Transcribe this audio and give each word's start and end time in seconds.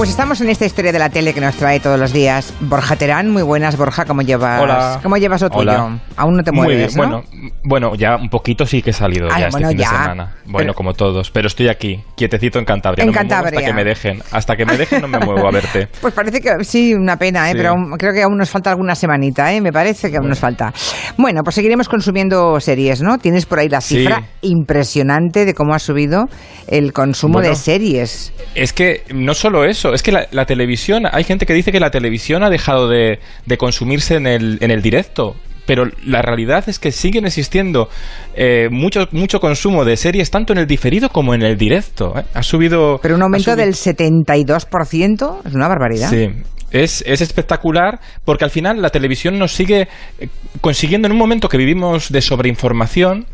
Pues 0.00 0.08
estamos 0.08 0.40
en 0.40 0.48
esta 0.48 0.64
historia 0.64 0.92
de 0.92 0.98
la 0.98 1.10
tele 1.10 1.34
que 1.34 1.42
nos 1.42 1.56
trae 1.56 1.78
todos 1.78 2.00
los 2.00 2.10
días. 2.14 2.54
Borja 2.60 2.96
Terán, 2.96 3.28
muy 3.30 3.42
buenas, 3.42 3.76
Borja, 3.76 4.06
¿cómo 4.06 4.22
llevas? 4.22 4.62
Hola. 4.62 4.98
¿Cómo 5.02 5.18
llevas 5.18 5.42
lo 5.42 5.50
tuyo? 5.50 5.60
Hola. 5.60 5.98
Aún 6.16 6.36
no 6.38 6.42
te 6.42 6.52
Muy 6.52 6.68
mueves, 6.68 6.94
bien, 6.96 7.10
¿no? 7.10 7.22
bueno, 7.22 7.50
bueno, 7.64 7.94
ya 7.96 8.16
un 8.16 8.30
poquito 8.30 8.64
sí 8.64 8.80
que 8.80 8.90
he 8.90 8.92
salido 8.94 9.28
Ay, 9.30 9.42
ya 9.42 9.48
este 9.48 9.56
bueno, 9.58 9.68
fin 9.68 9.76
de 9.76 9.82
ya. 9.84 9.90
semana. 9.90 10.34
Bueno, 10.46 10.58
Pero- 10.68 10.74
como 10.74 10.94
todos, 10.94 11.30
pero 11.30 11.48
estoy 11.48 11.68
aquí, 11.68 12.02
quietecito 12.16 12.58
en 12.58 12.64
Cantabria. 12.64 13.02
En 13.04 13.08
no 13.08 13.12
me 13.12 13.18
muevo 13.18 13.28
Cantabria. 13.28 13.58
hasta 13.58 13.70
que 13.70 13.74
me 13.76 13.84
dejen. 13.84 14.22
Hasta 14.32 14.56
que 14.56 14.64
me 14.64 14.76
dejen 14.78 15.02
no 15.02 15.08
me 15.08 15.18
muevo 15.18 15.46
a 15.46 15.50
verte. 15.52 15.88
Pues 16.00 16.14
parece 16.14 16.40
que 16.40 16.64
sí, 16.64 16.94
una 16.94 17.18
pena, 17.18 17.50
¿eh? 17.50 17.52
Sí. 17.52 17.58
pero 17.58 17.70
aún- 17.72 17.90
creo 17.98 18.14
que 18.14 18.22
aún 18.22 18.38
nos 18.38 18.48
falta 18.48 18.70
alguna 18.70 18.94
semanita, 18.94 19.52
¿eh? 19.52 19.60
me 19.60 19.70
parece 19.70 20.10
que 20.10 20.16
aún 20.16 20.30
nos 20.30 20.38
falta. 20.38 20.72
Bueno, 21.18 21.42
pues 21.44 21.54
seguiremos 21.56 21.90
consumiendo 21.90 22.58
series, 22.58 23.02
¿no? 23.02 23.18
Tienes 23.18 23.44
por 23.44 23.58
ahí 23.58 23.68
la 23.68 23.82
Sí. 23.82 23.96
cifra 23.98 24.22
impresionante 24.40 25.44
de 25.44 25.52
cómo 25.52 25.74
ha 25.74 25.78
subido 25.78 26.24
el 26.68 26.94
consumo 26.94 27.34
Bueno. 27.34 27.50
de 27.50 27.54
series. 27.56 28.32
Es 28.54 28.72
que 28.72 29.02
no 29.14 29.34
solo 29.34 29.66
eso, 29.66 29.89
es 29.92 30.02
que 30.02 30.12
la, 30.12 30.26
la 30.30 30.46
televisión, 30.46 31.04
hay 31.10 31.24
gente 31.24 31.46
que 31.46 31.54
dice 31.54 31.72
que 31.72 31.80
la 31.80 31.90
televisión 31.90 32.42
ha 32.42 32.50
dejado 32.50 32.88
de, 32.88 33.18
de 33.46 33.56
consumirse 33.56 34.16
en 34.16 34.26
el, 34.26 34.58
en 34.60 34.70
el 34.70 34.82
directo. 34.82 35.36
Pero 35.66 35.84
la 36.04 36.20
realidad 36.20 36.68
es 36.68 36.78
que 36.78 36.90
siguen 36.90 37.26
existiendo 37.26 37.88
eh, 38.34 38.68
mucho, 38.70 39.06
mucho 39.12 39.38
consumo 39.38 39.84
de 39.84 39.96
series, 39.96 40.30
tanto 40.30 40.52
en 40.52 40.58
el 40.58 40.66
diferido 40.66 41.10
como 41.10 41.32
en 41.32 41.42
el 41.42 41.56
directo. 41.56 42.12
¿eh? 42.18 42.24
Ha 42.34 42.42
subido. 42.42 42.98
Pero 43.00 43.14
un 43.14 43.22
aumento 43.22 43.54
del 43.54 43.74
72% 43.74 45.38
es 45.44 45.54
una 45.54 45.68
barbaridad. 45.68 46.10
Sí. 46.10 46.28
Es, 46.72 47.04
es 47.06 47.20
espectacular 47.20 48.00
porque 48.24 48.44
al 48.44 48.50
final 48.50 48.80
la 48.80 48.90
televisión 48.90 49.38
nos 49.38 49.52
sigue 49.52 49.88
eh, 50.18 50.28
consiguiendo 50.60 51.06
en 51.06 51.12
un 51.12 51.18
momento 51.18 51.48
que 51.48 51.56
vivimos 51.56 52.10
de 52.10 52.20
sobreinformación 52.20 53.26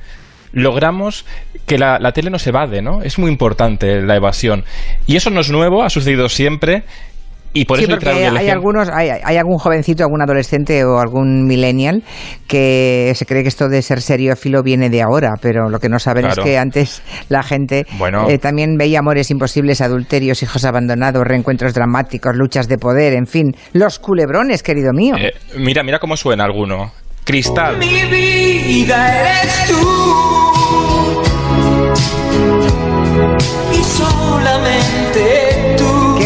logramos 0.53 1.25
que 1.67 1.79
la, 1.79 1.99
la 1.99 2.13
tele 2.13 2.31
nos 2.31 2.47
evade, 2.47 2.83
¿no? 2.83 3.03
Es 3.03 3.19
muy 3.19 3.31
importante 3.31 4.01
la 4.03 4.17
evasión. 4.17 4.65
Y 5.07 5.17
eso 5.17 5.31
no 5.31 5.41
es 5.41 5.51
nuevo, 5.51 5.83
ha 5.83 5.91
sucedido 5.91 6.29
siempre. 6.29 6.85
Y 7.53 7.65
por 7.65 7.79
sí, 7.79 7.85
eso 7.85 7.93
porque 7.95 8.11
hay 8.11 8.51
algunos, 8.51 8.91
hay, 8.91 9.09
hay 9.09 9.37
algún 9.39 9.57
jovencito, 9.57 10.03
algún 10.05 10.21
adolescente 10.21 10.85
o 10.85 10.99
algún 11.01 11.47
millennial 11.47 12.03
que 12.47 13.11
se 13.15 13.25
cree 13.25 13.43
que 13.43 13.49
esto 13.49 13.71
de 13.71 13.81
ser 13.81 14.03
seriófilo 14.03 14.63
viene 14.63 14.91
de 14.91 15.01
ahora, 15.01 15.31
pero 15.41 15.71
lo 15.71 15.79
que 15.79 15.89
no 15.89 15.99
saben 15.99 16.27
Claro. 16.27 16.43
es 16.43 16.47
que 16.47 16.59
antes 16.59 17.03
la 17.31 17.43
gente 17.43 17.87
Bueno. 17.97 18.29
eh, 18.29 18.37
también 18.37 18.77
veía 18.77 18.99
amores 18.99 19.31
imposibles, 19.31 19.81
adulterios, 19.81 20.43
hijos 20.43 20.67
abandonados, 20.67 21.25
reencuentros 21.25 21.73
dramáticos, 21.73 22.37
luchas 22.37 22.69
de 22.69 22.77
poder, 22.77 23.15
en 23.15 23.27
fin, 23.27 23.53
los 23.73 23.99
culebrones, 24.01 24.63
querido 24.63 24.93
mío. 24.93 25.15
Eh, 25.19 25.33
mira, 25.57 25.83
mira 25.83 25.99
cómo 25.99 26.19
suena 26.19 26.45
alguno. 26.45 26.93
Cristal. 27.25 27.79
Mi 27.79 28.03
vida 28.05 29.41
eres 29.41 29.65
tú. 29.71 30.46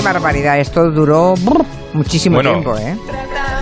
Qué 0.01 0.07
barbaridad, 0.07 0.59
esto 0.59 0.91
duró 0.91 1.35
brr, 1.35 1.63
muchísimo 1.93 2.37
Bueno. 2.37 2.53
tiempo, 2.53 2.75
¿eh? 2.79 2.97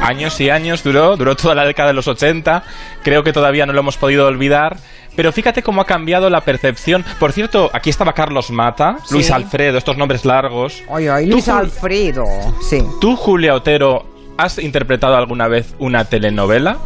Años 0.02 0.40
y 0.40 0.50
años 0.50 0.84
duró, 0.84 1.16
duró 1.16 1.34
toda 1.34 1.56
la 1.56 1.64
década 1.66 1.88
de 1.88 1.94
los 1.94 2.06
80. 2.06 2.62
Creo 3.02 3.24
que 3.24 3.32
todavía 3.32 3.66
no 3.66 3.72
lo 3.72 3.80
hemos 3.80 3.96
podido 3.96 4.24
olvidar. 4.28 4.76
Pero 5.16 5.32
fíjate 5.32 5.64
cómo 5.64 5.80
ha 5.80 5.84
cambiado 5.84 6.30
la 6.30 6.42
percepción. 6.42 7.04
Por 7.18 7.32
cierto, 7.32 7.70
aquí 7.72 7.90
estaba 7.90 8.12
Carlos 8.12 8.52
Mata, 8.52 8.98
Sí. 9.04 9.14
Luis 9.14 9.32
Alfredo, 9.32 9.78
estos 9.78 9.96
nombres 9.96 10.24
largos. 10.24 10.80
Oye, 10.88 11.26
Luis 11.26 11.48
Alfredo, 11.48 12.22
sí. 12.62 12.84
¿Tú, 13.00 13.16
Julia 13.16 13.56
Otero, 13.56 14.06
has 14.38 14.58
interpretado 14.58 15.16
alguna 15.16 15.48
vez 15.48 15.74
una 15.78 16.04
telenovela 16.06 16.78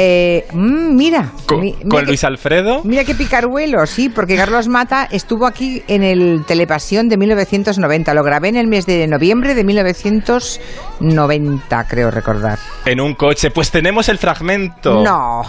Eh, 0.00 0.46
mm, 0.52 0.94
mira, 0.94 1.32
con, 1.46 1.58
mi- 1.60 1.72
mira 1.72 1.88
con 1.88 2.00
que- 2.00 2.06
Luis 2.06 2.22
Alfredo? 2.22 2.82
Mira 2.84 3.02
qué 3.04 3.16
picaruelo, 3.16 3.84
sí, 3.86 4.08
porque 4.08 4.36
Carlos 4.36 4.68
Mata 4.68 5.08
estuvo 5.10 5.44
aquí 5.44 5.82
en 5.88 6.04
el 6.04 6.44
Telepasión 6.46 7.08
de 7.08 7.16
1990. 7.16 8.14
Lo 8.14 8.22
grabé 8.22 8.46
en 8.48 8.54
el 8.56 8.68
mes 8.68 8.86
de 8.86 9.08
noviembre 9.08 9.56
de 9.56 9.64
1990, 9.64 11.84
creo 11.88 12.12
recordar. 12.12 12.60
En 12.84 13.00
un 13.00 13.14
coche. 13.14 13.50
Pues 13.50 13.72
tenemos 13.72 14.08
el 14.08 14.18
fragmento. 14.18 15.02
No. 15.02 15.42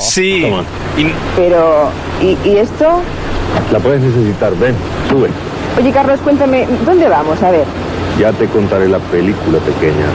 Sí. 0.00 0.46
Toma. 0.50 0.64
Y- 0.98 1.12
Pero, 1.36 1.88
¿y, 2.20 2.36
y 2.48 2.56
esto? 2.56 3.00
La 3.70 3.78
puedes 3.78 4.00
necesitar, 4.00 4.52
ven, 4.56 4.74
sube. 5.08 5.28
Oye, 5.78 5.92
Carlos, 5.92 6.18
cuéntame, 6.24 6.66
¿dónde 6.84 7.08
vamos? 7.08 7.40
A 7.40 7.52
ver. 7.52 7.66
Ya 8.18 8.32
te 8.32 8.48
contaré 8.48 8.88
la 8.88 8.98
película 8.98 9.60
pequeña. 9.60 10.06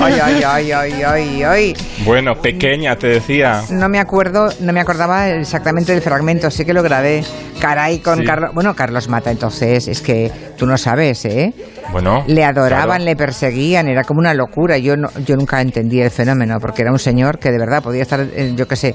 Ay, 0.00 0.14
ay, 0.22 0.42
ay, 0.46 0.72
ay, 0.72 1.02
ay, 1.02 1.42
ay. 1.42 1.74
bueno, 2.04 2.34
pequeña, 2.34 2.96
te 2.96 3.06
decía. 3.08 3.62
No 3.70 3.88
me 3.88 3.98
acuerdo, 3.98 4.48
no 4.60 4.72
me 4.72 4.80
acordaba 4.80 5.28
exactamente 5.28 5.92
del 5.92 6.00
fragmento, 6.00 6.50
sí 6.50 6.64
que 6.64 6.72
lo 6.72 6.82
grabé. 6.82 7.22
Caray 7.60 7.98
con 7.98 8.20
Sí. 8.20 8.24
Carlos. 8.24 8.50
Bueno, 8.54 8.74
Carlos 8.74 9.08
Mata, 9.08 9.30
entonces, 9.30 9.86
es 9.88 10.00
que 10.00 10.32
tú 10.56 10.66
no 10.66 10.78
sabes, 10.78 11.24
¿eh? 11.26 11.52
Bueno. 11.92 12.24
Le 12.26 12.44
adoraban, 12.44 12.86
claro. 12.86 13.04
le 13.04 13.16
perseguían, 13.16 13.88
era 13.88 14.04
como 14.04 14.20
una 14.20 14.32
locura. 14.32 14.78
Yo, 14.78 14.96
no- 14.96 15.10
yo 15.26 15.36
nunca 15.36 15.60
entendí 15.60 16.00
el 16.00 16.10
fenómeno, 16.10 16.56
porque 16.60 16.82
era 16.82 16.90
un 16.92 16.98
señor 16.98 17.38
que 17.38 17.50
de 17.50 17.58
verdad 17.58 17.82
podía 17.82 18.02
estar, 18.02 18.20
eh, 18.20 18.54
yo 18.56 18.66
qué 18.66 18.76
sé, 18.76 18.94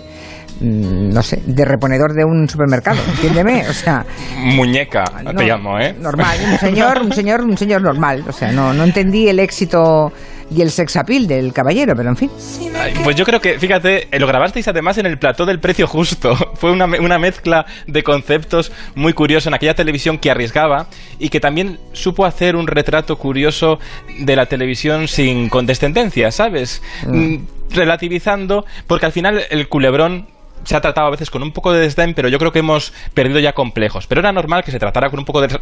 mm, 0.62 1.10
no 1.14 1.22
sé, 1.22 1.42
de 1.46 1.66
reponedor 1.66 2.14
de 2.16 2.24
un 2.26 2.50
supermercado, 2.50 2.98
entiéndeme, 3.10 3.68
o 3.70 3.74
sea, 3.74 4.04
Muñeca, 4.40 5.04
no, 5.24 5.34
te 5.36 5.44
llamo, 5.46 5.80
¿eh? 5.80 5.94
normal, 6.00 6.38
un 6.52 6.58
señor, 6.58 7.02
un 7.04 7.12
señor, 7.14 7.42
un 7.42 7.58
señor 7.58 7.82
normal, 7.84 8.24
o 8.28 8.32
sea, 8.32 8.52
no, 8.52 8.74
no 8.74 8.84
entendí 8.84 9.28
el 9.28 9.40
éxito 9.40 10.12
y 10.50 10.62
el 10.62 10.72
sex 10.72 10.95
appeal 10.98 11.28
del 11.28 11.54
caballero, 11.54 11.96
pero 11.96 12.10
en 12.10 12.18
fin. 12.18 12.32
Ay, 12.76 12.94
Pues 13.04 13.16
yo 13.16 13.26
creo 13.26 13.40
que, 13.40 13.60
fíjate, 13.60 14.08
eh, 14.12 14.20
lo 14.20 14.28
grabasteis 14.28 14.68
además 14.68 14.98
en 14.98 15.06
el 15.06 15.18
plató 15.18 15.46
del 15.46 15.60
precio 15.60 15.88
justo. 15.88 16.36
Fue 16.56 16.72
una, 16.72 16.86
una 16.86 17.20
mezcla 17.20 17.66
de 17.88 18.04
conceptos 18.04 18.72
muy 18.96 19.14
curioso 19.14 19.50
en 19.50 19.56
aquella 19.56 19.76
televisión 19.76 20.18
que 20.18 20.32
arriesgaba 20.32 20.88
y 21.20 21.30
que 21.30 21.40
también 21.40 21.80
supo 21.94 22.26
hacer 22.26 22.56
un 22.56 22.68
retrato 22.68 23.18
curioso 23.18 23.80
de 24.20 24.36
la 24.36 24.46
televisión 24.46 25.08
sin 25.08 25.50
condescendencia, 25.50 26.32
¿sabes? 26.32 26.82
Mm, 27.08 27.38
Relativizando, 27.72 28.66
porque 28.88 29.08
al 29.08 29.12
final 29.12 29.42
el 29.50 29.68
culebrón 29.68 30.28
se 30.64 30.76
ha 30.76 30.82
tratado 30.82 31.08
a 31.08 31.12
veces 31.12 31.30
con 31.30 31.44
un 31.44 31.52
poco 31.52 31.72
de 31.72 31.82
desdén, 31.82 32.14
pero 32.14 32.28
yo 32.28 32.40
creo 32.40 32.52
que 32.52 32.60
hemos 32.60 32.92
perdido 33.14 33.40
ya 33.40 33.54
complejos. 33.54 34.08
Pero 34.08 34.22
era 34.22 34.32
normal 34.32 34.64
que 34.64 34.72
se 34.72 34.80
tratara 34.80 35.10
con 35.10 35.20
un 35.20 35.26
poco 35.26 35.42
de, 35.42 35.60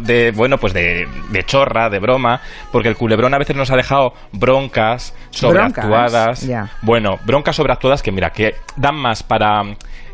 de, 0.00 0.32
bueno, 0.32 0.58
pues 0.58 0.72
de, 0.72 1.06
de 1.30 1.44
chorra, 1.44 1.88
de 1.90 1.98
broma, 1.98 2.40
porque 2.72 2.88
el 2.88 2.96
culebrón 2.96 3.34
a 3.34 3.38
veces 3.38 3.56
nos 3.56 3.70
ha 3.70 3.76
dejado 3.76 4.14
broncas 4.32 5.14
sobreactuadas. 5.30 6.46
Bueno, 6.82 7.18
broncas 7.24 7.56
sobreactuadas 7.56 8.02
que 8.02 8.12
mira, 8.12 8.30
que 8.30 8.56
dan 8.76 8.96
más 8.96 9.22
para 9.22 9.62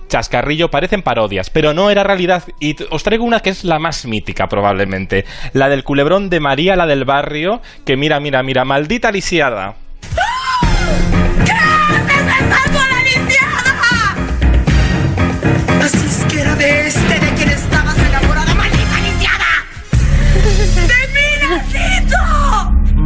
chascarrillo, 0.08 0.70
parecen 0.70 1.02
parodias, 1.02 1.48
pero 1.48 1.72
no 1.72 1.88
era 1.88 2.02
realidad. 2.02 2.42
Y 2.58 2.76
os 2.90 3.02
traigo 3.02 3.24
una 3.24 3.40
que 3.40 3.50
es 3.50 3.64
la 3.64 3.78
más 3.78 4.04
mítica 4.04 4.48
probablemente, 4.48 5.24
la 5.54 5.68
del 5.70 5.84
culebrón 5.84 6.28
de 6.28 6.40
María, 6.40 6.76
la 6.76 6.86
del 6.86 7.04
barrio, 7.04 7.62
que 7.86 7.96
mira, 7.96 8.20
mira, 8.20 8.42
mira, 8.42 8.64
maldita 8.66 9.10
lisiada. 9.10 9.76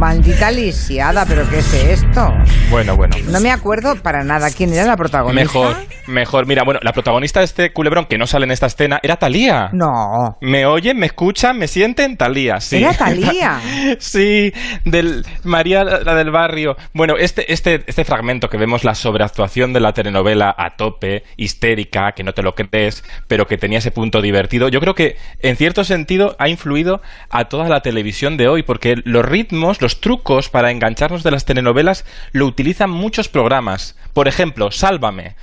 Maldita 0.05 0.51
lisiada, 0.51 1.25
pero 1.25 1.49
¿qué 1.49 1.57
es 1.57 1.73
esto? 1.73 2.31
Bueno, 2.69 2.95
bueno. 2.95 3.15
No 3.27 3.39
me 3.39 3.49
acuerdo 3.49 3.95
para 3.95 4.23
nada 4.23 4.51
quién 4.51 4.71
era 4.71 4.85
la 4.85 4.95
protagonista. 4.95 5.41
Mejor, 5.41 5.75
mejor. 6.05 6.45
Mira, 6.45 6.61
bueno, 6.63 6.79
la 6.83 6.93
protagonista 6.93 7.39
de 7.39 7.45
este 7.45 7.73
culebrón 7.73 8.05
que 8.05 8.19
no 8.19 8.27
sale 8.27 8.45
en 8.45 8.51
esta 8.51 8.67
escena 8.67 8.99
era 9.01 9.17
Talía. 9.17 9.71
No. 9.73 10.37
Me 10.41 10.67
oyen, 10.67 10.99
me 10.99 11.07
escuchan, 11.07 11.57
me 11.57 11.67
sienten, 11.67 12.17
Talía, 12.17 12.59
sí. 12.59 12.77
Era 12.77 12.93
Thalía. 12.97 13.59
sí, 13.97 14.53
del 14.83 15.25
María 15.43 15.83
la 15.83 16.13
del 16.13 16.29
barrio. 16.29 16.77
Bueno, 16.93 17.15
este, 17.17 17.51
este, 17.51 17.83
este 17.87 18.05
fragmento 18.05 18.47
que 18.47 18.57
vemos 18.57 18.83
la 18.83 18.93
sobreactuación 18.93 19.73
de 19.73 19.79
la 19.79 19.93
telenovela 19.93 20.53
a 20.55 20.75
tope, 20.75 21.23
histérica, 21.35 22.11
que 22.11 22.23
no 22.23 22.33
te 22.33 22.43
lo 22.43 22.53
crees, 22.53 23.03
pero 23.27 23.47
que 23.47 23.57
tenía 23.57 23.79
ese 23.79 23.89
punto 23.89 24.21
divertido, 24.21 24.69
yo 24.69 24.79
creo 24.81 24.93
que 24.93 25.17
en 25.39 25.55
cierto 25.55 25.83
sentido 25.83 26.35
ha 26.37 26.47
influido 26.47 27.01
a 27.31 27.45
toda 27.45 27.67
la 27.69 27.81
televisión 27.81 28.37
de 28.37 28.47
hoy, 28.47 28.61
porque 28.61 28.97
los 29.03 29.25
ritmos, 29.25 29.81
los 29.81 29.94
trucos 29.99 30.49
para 30.49 30.71
engancharnos 30.71 31.23
de 31.23 31.31
las 31.31 31.45
telenovelas 31.45 32.05
lo 32.31 32.45
utilizan 32.45 32.89
muchos 32.89 33.29
programas. 33.29 33.95
Por 34.13 34.27
ejemplo, 34.27 34.71
Sálvame 34.71 35.35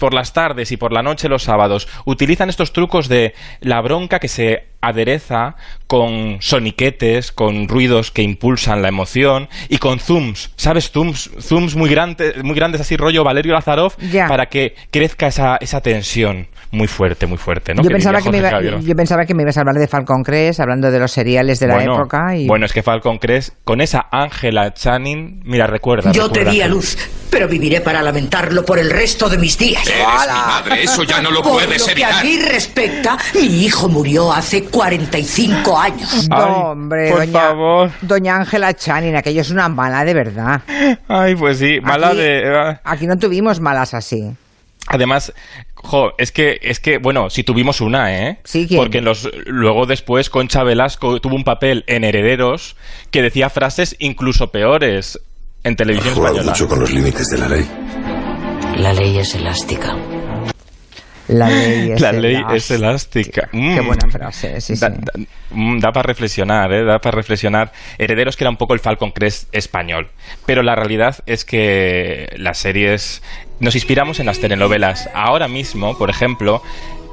por 0.00 0.14
las 0.14 0.32
tardes 0.32 0.72
y 0.72 0.76
por 0.76 0.92
la 0.92 1.02
noche 1.02 1.28
los 1.28 1.42
sábados 1.42 1.88
utilizan 2.04 2.48
estos 2.48 2.72
trucos 2.72 3.08
de 3.08 3.34
la 3.60 3.80
bronca 3.80 4.18
que 4.18 4.28
se 4.28 4.64
adereza 4.88 5.54
con 5.86 6.38
soniquetes, 6.40 7.32
con 7.32 7.68
ruidos 7.68 8.10
que 8.10 8.22
impulsan 8.22 8.82
la 8.82 8.88
emoción 8.88 9.48
y 9.68 9.78
con 9.78 9.98
zooms, 10.00 10.50
¿sabes? 10.56 10.90
Zooms, 10.90 11.30
zooms 11.40 11.76
muy 11.76 11.88
grandes, 11.88 12.42
muy 12.42 12.54
grandes 12.56 12.80
así 12.80 12.96
rollo 12.96 13.22
Valerio 13.24 13.52
Lazarov 13.54 13.94
Ya. 14.10 14.26
para 14.26 14.46
que 14.46 14.74
crezca 14.90 15.28
esa, 15.28 15.56
esa 15.60 15.80
tensión 15.80 16.48
muy 16.72 16.88
fuerte, 16.88 17.26
muy 17.26 17.38
fuerte, 17.38 17.74
¿no? 17.74 17.82
yo, 17.82 17.88
pensaba 17.90 18.20
que 18.20 18.30
me 18.30 18.38
Jorge 18.40 18.40
iba, 18.40 18.70
Javier. 18.72 18.80
yo 18.80 18.94
pensaba 18.96 19.24
que 19.24 19.34
me 19.34 19.42
ibas 19.42 19.56
a 19.56 19.60
hablar 19.60 19.76
de 19.76 19.86
Falcon 19.86 20.22
Crest, 20.24 20.58
hablando 20.60 20.90
de 20.90 20.98
los 20.98 21.12
seriales 21.12 21.60
de 21.60 21.68
la 21.68 21.74
bueno, 21.76 21.94
época. 21.94 22.36
Y... 22.36 22.46
bueno, 22.48 22.66
es 22.66 22.72
que 22.72 22.82
Falcon 22.82 23.18
Crest, 23.18 23.54
con 23.64 23.80
esa 23.80 24.06
Ángela 24.10 24.74
Channing, 24.74 25.42
mira, 25.44 25.66
recuerda. 25.68 26.10
Yo 26.12 26.28
te 26.30 26.44
di 26.44 26.60
a 26.60 26.64
que- 26.64 26.70
luz, 26.70 26.98
pero 27.30 27.48
viviré 27.48 27.80
para 27.80 28.02
lamentarlo 28.02 28.64
por 28.64 28.78
el 28.78 28.90
resto 28.90 29.28
de 29.28 29.38
mis 29.38 29.56
días. 29.58 29.86
Eres 29.86 29.98
mi 29.98 30.26
madre, 30.28 30.82
eso 30.82 31.02
ya 31.04 31.20
no 31.20 31.30
lo 31.30 31.42
Por 31.42 31.52
puedes 31.52 31.86
lo 31.86 31.94
que 31.94 32.04
a 32.04 32.22
mí 32.22 32.38
respecta, 32.38 33.16
mi 33.34 33.64
hijo 33.64 33.88
murió 33.88 34.32
hace 34.32 34.64
45 34.64 35.26
cinco 35.46 35.78
años. 35.78 36.12
Ay, 36.14 36.28
No, 36.28 36.70
hombre, 36.70 37.10
por 37.10 37.18
doña, 37.20 37.32
favor. 37.40 37.90
doña 38.02 38.36
Ángela 38.36 38.74
Chanin, 38.74 39.16
aquello 39.16 39.40
es 39.42 39.50
una 39.50 39.68
mala 39.68 40.04
de 40.04 40.14
verdad. 40.14 40.62
Ay, 41.08 41.34
pues 41.36 41.58
sí, 41.58 41.78
mala 41.80 42.08
Aquí- 42.08 42.16
de... 42.18 42.54
ah. 42.56 42.80
Aquí 42.84 43.06
no 43.06 43.18
tuvimos 43.18 43.60
malas 43.60 43.92
así. 43.94 44.24
Además, 44.88 45.32
jo, 45.74 46.12
es 46.16 46.30
que, 46.32 46.58
es 46.62 46.78
que, 46.80 46.98
bueno, 46.98 47.28
si 47.28 47.42
tuvimos 47.42 47.80
una, 47.80 48.16
¿eh? 48.28 48.38
Sí, 48.44 48.66
¿quién? 48.68 48.80
Porque 48.80 49.00
los, 49.00 49.28
luego 49.46 49.84
después 49.86 50.30
Concha 50.30 50.62
Velasco 50.62 51.20
tuvo 51.20 51.34
un 51.34 51.42
papel 51.44 51.82
en 51.88 52.04
Herederos 52.04 52.76
que 53.10 53.20
decía 53.22 53.50
frases 53.50 53.96
incluso 53.98 54.52
peores 54.52 55.20
en 55.66 55.76
televisión 55.76 56.12
Ha 56.12 56.16
jugado 56.16 56.36
española. 56.36 56.52
mucho 56.52 56.68
con 56.68 56.80
los 56.80 56.90
límites 56.92 57.28
de 57.30 57.38
la 57.38 57.48
ley. 57.48 57.66
La 58.78 58.92
ley 58.92 59.18
es 59.18 59.34
elástica. 59.34 59.96
La 61.28 61.48
ley 61.48 61.90
es 61.94 62.00
La 62.00 62.12
ley 62.12 62.34
elástica. 62.36 62.56
es 62.56 62.70
elástica. 62.70 63.48
Qué 63.50 63.58
Mm. 63.82 63.86
buena 63.86 64.08
frase, 64.08 64.60
sí, 64.60 64.74
Da, 64.76 64.90
sí. 64.90 64.96
da- 65.00 65.12
mm, 65.50 65.78
da 65.80 65.90
para 65.92 66.06
reflexionar, 66.06 66.72
¿eh? 66.72 66.84
Da 66.84 66.98
para 67.00 67.16
reflexionar. 67.16 67.72
Herederos 67.98 68.36
que 68.36 68.44
era 68.44 68.50
un 68.50 68.56
poco 68.56 68.74
el 68.74 68.80
Falcon 68.80 69.10
Crest 69.10 69.48
español. 69.52 70.08
Pero 70.46 70.62
la 70.62 70.74
realidad 70.76 71.16
es 71.26 71.44
que 71.44 72.28
las 72.36 72.58
series... 72.58 73.22
Nos 73.58 73.74
inspiramos 73.74 74.20
en 74.20 74.26
las 74.26 74.38
telenovelas. 74.38 75.08
Ahora 75.14 75.48
mismo, 75.48 75.96
por 75.98 76.10
ejemplo... 76.10 76.62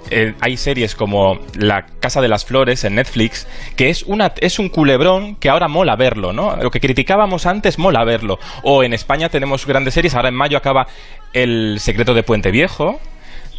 eh, 0.10 0.34
hay 0.42 0.58
series 0.58 0.96
como 0.96 1.40
La 1.58 1.86
Casa 2.00 2.22
de 2.22 2.28
las 2.28 2.46
Flores 2.46 2.84
en 2.84 2.96
Netflix, 2.96 3.48
que 3.76 3.90
es, 3.90 4.04
una, 4.04 4.34
es 4.40 4.60
un 4.60 4.70
culebrón 4.70 5.36
que 5.36 5.50
ahora 5.50 5.68
mola 5.68 5.96
verlo, 5.96 6.34
¿no? 6.34 6.56
Lo 6.58 6.72
que 6.72 6.80
criticábamos 6.80 7.46
antes 7.46 7.78
mola 7.78 8.04
verlo. 8.04 8.40
O 8.64 8.84
en 8.84 8.94
España 8.94 9.30
tenemos 9.30 9.66
grandes 9.66 9.94
series, 9.94 10.16
ahora 10.16 10.30
en 10.30 10.36
mayo 10.36 10.58
acaba 10.58 10.88
El 11.34 11.80
Secreto 11.80 12.14
de 12.14 12.24
Puente 12.24 12.52
Viejo, 12.52 13.00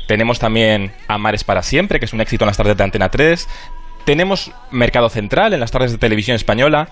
tenemos 0.06 0.38
también 0.38 0.92
Amares 1.08 1.44
para 1.44 1.62
siempre, 1.62 1.98
que 1.98 2.04
es 2.04 2.12
un 2.12 2.20
éxito 2.20 2.44
en 2.44 2.48
las 2.48 2.56
tardes 2.56 2.76
de 2.76 2.84
Antena 2.84 3.08
3. 3.08 3.48
Tenemos 4.04 4.52
Mercado 4.70 5.08
Central 5.08 5.54
en 5.54 5.60
las 5.60 5.70
tardes 5.70 5.92
de 5.92 5.98
televisión 5.98 6.34
española. 6.34 6.88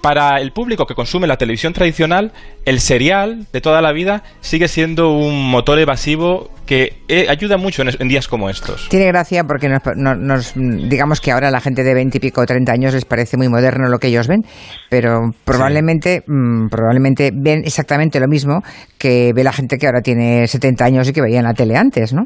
Para 0.00 0.40
el 0.40 0.52
público 0.52 0.86
que 0.86 0.94
consume 0.94 1.26
la 1.26 1.36
televisión 1.36 1.72
tradicional, 1.72 2.32
el 2.64 2.78
serial 2.78 3.46
de 3.52 3.60
toda 3.60 3.82
la 3.82 3.92
vida 3.92 4.22
sigue 4.40 4.68
siendo 4.68 5.10
un 5.10 5.50
motor 5.50 5.78
evasivo 5.80 6.50
que 6.66 6.98
eh, 7.08 7.26
ayuda 7.28 7.56
mucho 7.56 7.82
en, 7.82 8.08
días 8.08 8.28
como 8.28 8.48
estos. 8.48 8.88
Tiene 8.90 9.06
gracia 9.06 9.42
porque 9.44 9.68
nos, 9.68 9.80
no- 9.96 10.14
nos- 10.14 10.52
digamos 10.54 11.20
que 11.20 11.32
ahora 11.32 11.50
la 11.50 11.60
gente 11.60 11.82
de 11.82 11.94
20 11.94 12.18
y 12.18 12.20
pico 12.20 12.42
o 12.42 12.46
30 12.46 12.70
años 12.72 12.94
les 12.94 13.04
parece 13.06 13.36
muy 13.36 13.48
moderno 13.48 13.88
lo 13.88 13.98
que 13.98 14.06
ellos 14.08 14.28
ven, 14.28 14.42
pero 14.88 15.30
probablemente, 15.44 16.22
mm, 16.26 16.68
probablemente 16.68 17.30
ven 17.34 17.62
exactamente 17.64 18.20
lo 18.20 18.28
mismo 18.28 18.60
que 18.98 19.32
ve 19.34 19.42
la 19.42 19.52
gente 19.52 19.78
que 19.78 19.86
ahora 19.86 20.00
tiene 20.00 20.46
70 20.46 20.84
años 20.84 21.08
y 21.08 21.12
que 21.12 21.22
veía 21.22 21.38
en 21.38 21.44
la 21.44 21.54
tele 21.54 21.76
antes, 21.76 22.12
¿no? 22.12 22.22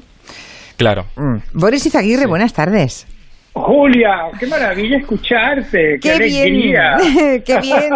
Claro. 0.76 1.06
Mm. 1.16 1.38
Boris 1.58 1.86
Izaguirre, 1.86 2.26
buenas 2.26 2.52
tardes. 2.52 3.06
Julia, 3.54 4.30
qué 4.40 4.46
maravilla 4.46 4.96
escucharte, 4.98 5.98
qué, 6.00 6.00
¡Qué 6.00 6.12
alegría. 6.12 6.96
bien! 6.98 7.42
¡Qué 7.46 7.58
bien! 7.60 7.90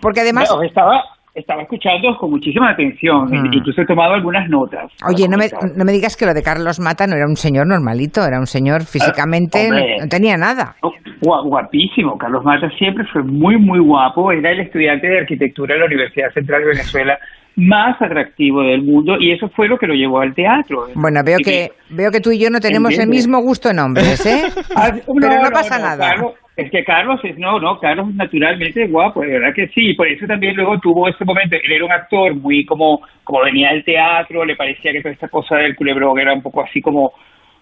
Porque 0.00 0.20
además... 0.22 0.50
No, 0.50 0.62
estaba, 0.62 1.02
estaba 1.34 1.62
escuchando 1.62 2.16
con 2.18 2.30
muchísima 2.30 2.70
atención, 2.70 3.26
Mm. 3.30 3.52
incluso 3.54 3.82
he 3.82 3.86
tomado 3.86 4.14
algunas 4.14 4.48
notas. 4.48 4.90
Oye, 5.08 5.28
no 5.28 5.36
me, 5.38 5.48
no 5.76 5.84
me 5.84 5.92
digas 5.92 6.16
que 6.16 6.26
lo 6.26 6.34
de 6.34 6.42
Carlos 6.42 6.80
Mata 6.80 7.06
no 7.06 7.14
era 7.14 7.26
un 7.26 7.36
señor 7.36 7.66
normalito, 7.68 8.24
era 8.26 8.40
un 8.40 8.46
señor 8.48 8.84
físicamente, 8.84 9.68
Ah, 9.70 10.02
no, 10.02 10.08
tenía 10.08 10.36
nada. 10.36 10.74
Gua- 11.20 11.44
guapísimo, 11.44 12.18
Carlos 12.18 12.44
Mata 12.44 12.68
siempre 12.78 13.04
fue 13.12 13.22
muy, 13.22 13.56
muy 13.56 13.78
guapo, 13.78 14.32
era 14.32 14.50
el 14.50 14.60
estudiante 14.60 15.06
de 15.06 15.18
arquitectura 15.20 15.74
de 15.74 15.80
la 15.80 15.86
Universidad 15.86 16.30
Central 16.32 16.62
de 16.62 16.68
Venezuela 16.68 17.18
más 17.58 18.00
atractivo 18.00 18.62
del 18.62 18.82
mundo 18.82 19.16
y 19.18 19.32
eso 19.32 19.48
fue 19.48 19.66
lo 19.68 19.76
que 19.78 19.86
lo 19.88 19.94
llevó 19.94 20.20
al 20.20 20.32
teatro. 20.34 20.86
Bueno, 20.94 21.20
veo 21.24 21.38
que, 21.38 21.72
veo 21.90 22.10
que 22.12 22.20
tú 22.20 22.30
y 22.30 22.38
yo 22.38 22.50
no 22.50 22.60
tenemos 22.60 22.96
el 22.96 23.08
mismo 23.08 23.40
gusto 23.40 23.68
en 23.70 23.80
hombres, 23.80 24.24
¿eh? 24.26 24.42
Ah, 24.76 24.92
Pero 25.20 25.42
no, 25.42 25.50
pasa 25.50 25.76
nada. 25.78 26.10
Carlos, 26.10 26.34
es 26.56 26.70
que 26.70 26.84
Carlos 26.84 27.20
es, 27.24 27.36
no, 27.36 27.58
no, 27.58 27.80
Carlos 27.80 28.10
es 28.10 28.14
naturalmente 28.14 28.86
guapo, 28.86 29.22
de 29.22 29.28
verdad 29.38 29.52
que 29.54 29.66
sí, 29.68 29.92
por 29.94 30.06
eso 30.06 30.24
también 30.26 30.54
luego 30.54 30.78
tuvo 30.78 31.08
ese 31.08 31.24
momento, 31.24 31.56
él 31.56 31.72
era 31.72 31.84
un 31.84 31.92
actor 31.92 32.34
muy 32.34 32.64
como, 32.64 33.02
como 33.24 33.42
venía 33.42 33.70
del 33.72 33.84
teatro, 33.84 34.44
le 34.44 34.54
parecía 34.56 34.92
que 34.92 35.00
toda 35.02 35.14
esta 35.14 35.28
cosa 35.28 35.56
del 35.56 35.74
culebrón 35.74 36.18
era 36.20 36.32
un 36.32 36.42
poco 36.42 36.62
así 36.62 36.80
como, 36.80 37.12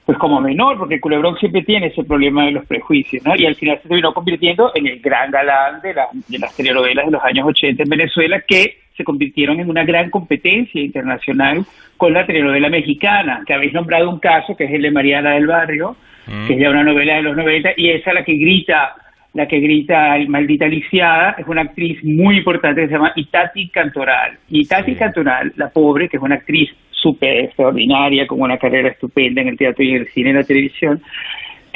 pues 0.04 0.18
como 0.18 0.40
menor, 0.42 0.78
porque 0.78 0.96
el 0.96 1.00
culebrón 1.00 1.36
siempre 1.38 1.62
tiene 1.62 1.86
ese 1.86 2.04
problema 2.04 2.44
de 2.44 2.52
los 2.52 2.66
prejuicios, 2.66 3.24
¿no? 3.24 3.34
Y 3.34 3.46
al 3.46 3.54
final 3.54 3.78
se 3.82 3.88
terminó 3.88 4.12
convirtiendo 4.12 4.72
en 4.74 4.86
el 4.86 5.00
gran 5.00 5.30
galán 5.30 5.80
de, 5.80 5.94
la- 5.94 6.08
de 6.28 6.38
las 6.38 6.54
telenovelas 6.54 7.06
de 7.06 7.12
los 7.12 7.24
años 7.24 7.46
80 7.48 7.82
en 7.82 7.88
Venezuela, 7.88 8.42
que 8.46 8.78
se 8.96 9.04
convirtieron 9.04 9.60
en 9.60 9.68
una 9.68 9.84
gran 9.84 10.10
competencia 10.10 10.80
internacional 10.80 11.64
con 11.96 12.12
la 12.12 12.26
telenovela 12.26 12.68
mexicana, 12.68 13.42
que 13.46 13.54
habéis 13.54 13.72
nombrado 13.72 14.10
un 14.10 14.18
caso, 14.18 14.56
que 14.56 14.64
es 14.64 14.72
el 14.72 14.82
de 14.82 14.90
Mariana 14.90 15.34
del 15.34 15.46
Barrio, 15.46 15.96
que 16.46 16.54
es 16.54 16.58
ya 16.58 16.70
una 16.70 16.82
novela 16.82 17.16
de 17.16 17.22
los 17.22 17.36
90, 17.36 17.70
y 17.76 17.90
esa 17.90 18.12
la 18.12 18.24
que 18.24 18.34
grita, 18.34 18.96
la 19.34 19.46
que 19.46 19.60
grita 19.60 20.16
maldita 20.28 20.66
lisiada, 20.66 21.36
es 21.38 21.46
una 21.46 21.62
actriz 21.62 22.02
muy 22.02 22.38
importante 22.38 22.80
que 22.80 22.88
se 22.88 22.94
llama 22.94 23.12
Itati 23.14 23.68
Cantoral. 23.68 24.38
Y 24.48 24.62
Itati 24.62 24.92
Sí. 24.92 24.98
Cantoral, 24.98 25.52
la 25.56 25.68
pobre, 25.68 26.08
que 26.08 26.16
es 26.16 26.22
una 26.22 26.36
actriz 26.36 26.70
súper 26.90 27.44
extraordinaria, 27.44 28.26
con 28.26 28.40
una 28.40 28.58
carrera 28.58 28.88
estupenda 28.88 29.42
en 29.42 29.48
el 29.48 29.56
teatro 29.56 29.84
y 29.84 29.90
en 29.90 29.96
el 29.96 30.08
cine 30.08 30.30
y 30.30 30.32
la 30.32 30.42
televisión, 30.42 31.00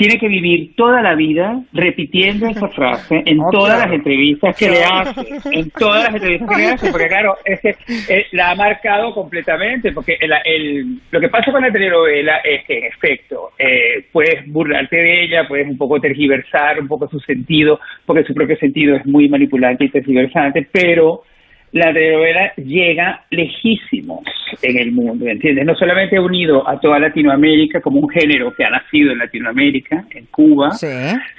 tiene 0.00 0.19
que 0.19 0.29
vivir 0.29 0.75
toda 0.76 1.02
la 1.02 1.14
vida 1.14 1.61
repitiendo 1.75 2.47
esa 2.47 2.69
frase 2.69 3.23
en 3.26 3.38
Oh, 3.38 3.50
todas 3.50 3.75
claro. 3.75 3.91
las 3.91 3.94
entrevistas 3.99 4.56
que 4.56 4.70
le 4.70 4.82
hace, 4.82 5.20
en 5.52 5.70
todas 5.73 6.05
las 6.05 6.14
entrevistas 6.14 6.49
que 6.56 6.62
le 6.62 6.69
hace, 6.70 6.91
porque 6.91 7.08
claro, 7.08 7.37
es 7.44 7.61
que 7.61 7.76
eh, 8.08 8.26
la 8.32 8.52
ha 8.52 8.55
marcado 8.55 9.12
completamente, 9.12 9.93
porque 9.93 10.17
el, 10.19 10.32
el- 10.47 10.99
lo 11.11 11.20
que 11.20 11.29
pasa 11.29 11.52
con 11.52 11.61
la 11.61 11.70
telenovela 11.70 12.38
es 12.38 12.64
que 12.64 12.79
en 12.79 12.85
efecto 12.85 13.50
eh, 13.58 14.06
puedes 14.11 14.47
burlarte 14.50 14.97
de 14.97 15.25
ella, 15.25 15.47
puedes 15.47 15.69
un 15.69 15.76
poco 15.76 16.00
tergiversar 16.00 16.81
un 16.81 16.88
poco 16.88 17.06
su 17.11 17.20
sentido, 17.20 17.79
porque 18.06 18.25
su 18.25 18.32
propio 18.32 18.56
sentido 18.56 18.96
es 18.96 19.05
muy 19.05 19.29
manipulante 19.29 19.85
y 19.85 19.91
tergiversante, 19.91 20.67
pero 20.73 21.25
la 21.72 21.93
telenovela 21.93 22.52
llega 22.56 23.22
lejísimos 23.31 24.20
en 24.62 24.76
el 24.78 24.90
mundo, 24.93 25.26
¿entiendes? 25.26 25.64
No 25.64 25.75
solamente 25.76 26.17
ha 26.17 26.20
unido 26.20 26.69
a 26.69 26.81
toda 26.81 26.99
Latinoamérica 26.99 27.81
como 27.81 28.00
un 28.00 28.08
género 28.08 28.52
que 28.52 28.64
ha 28.64 28.70
nacido 28.70 29.12
en 29.12 29.19
Latinoamérica, 29.19 30.05
en 30.11 30.26
Cuba, 30.26 30.72
Sí. 30.72 30.88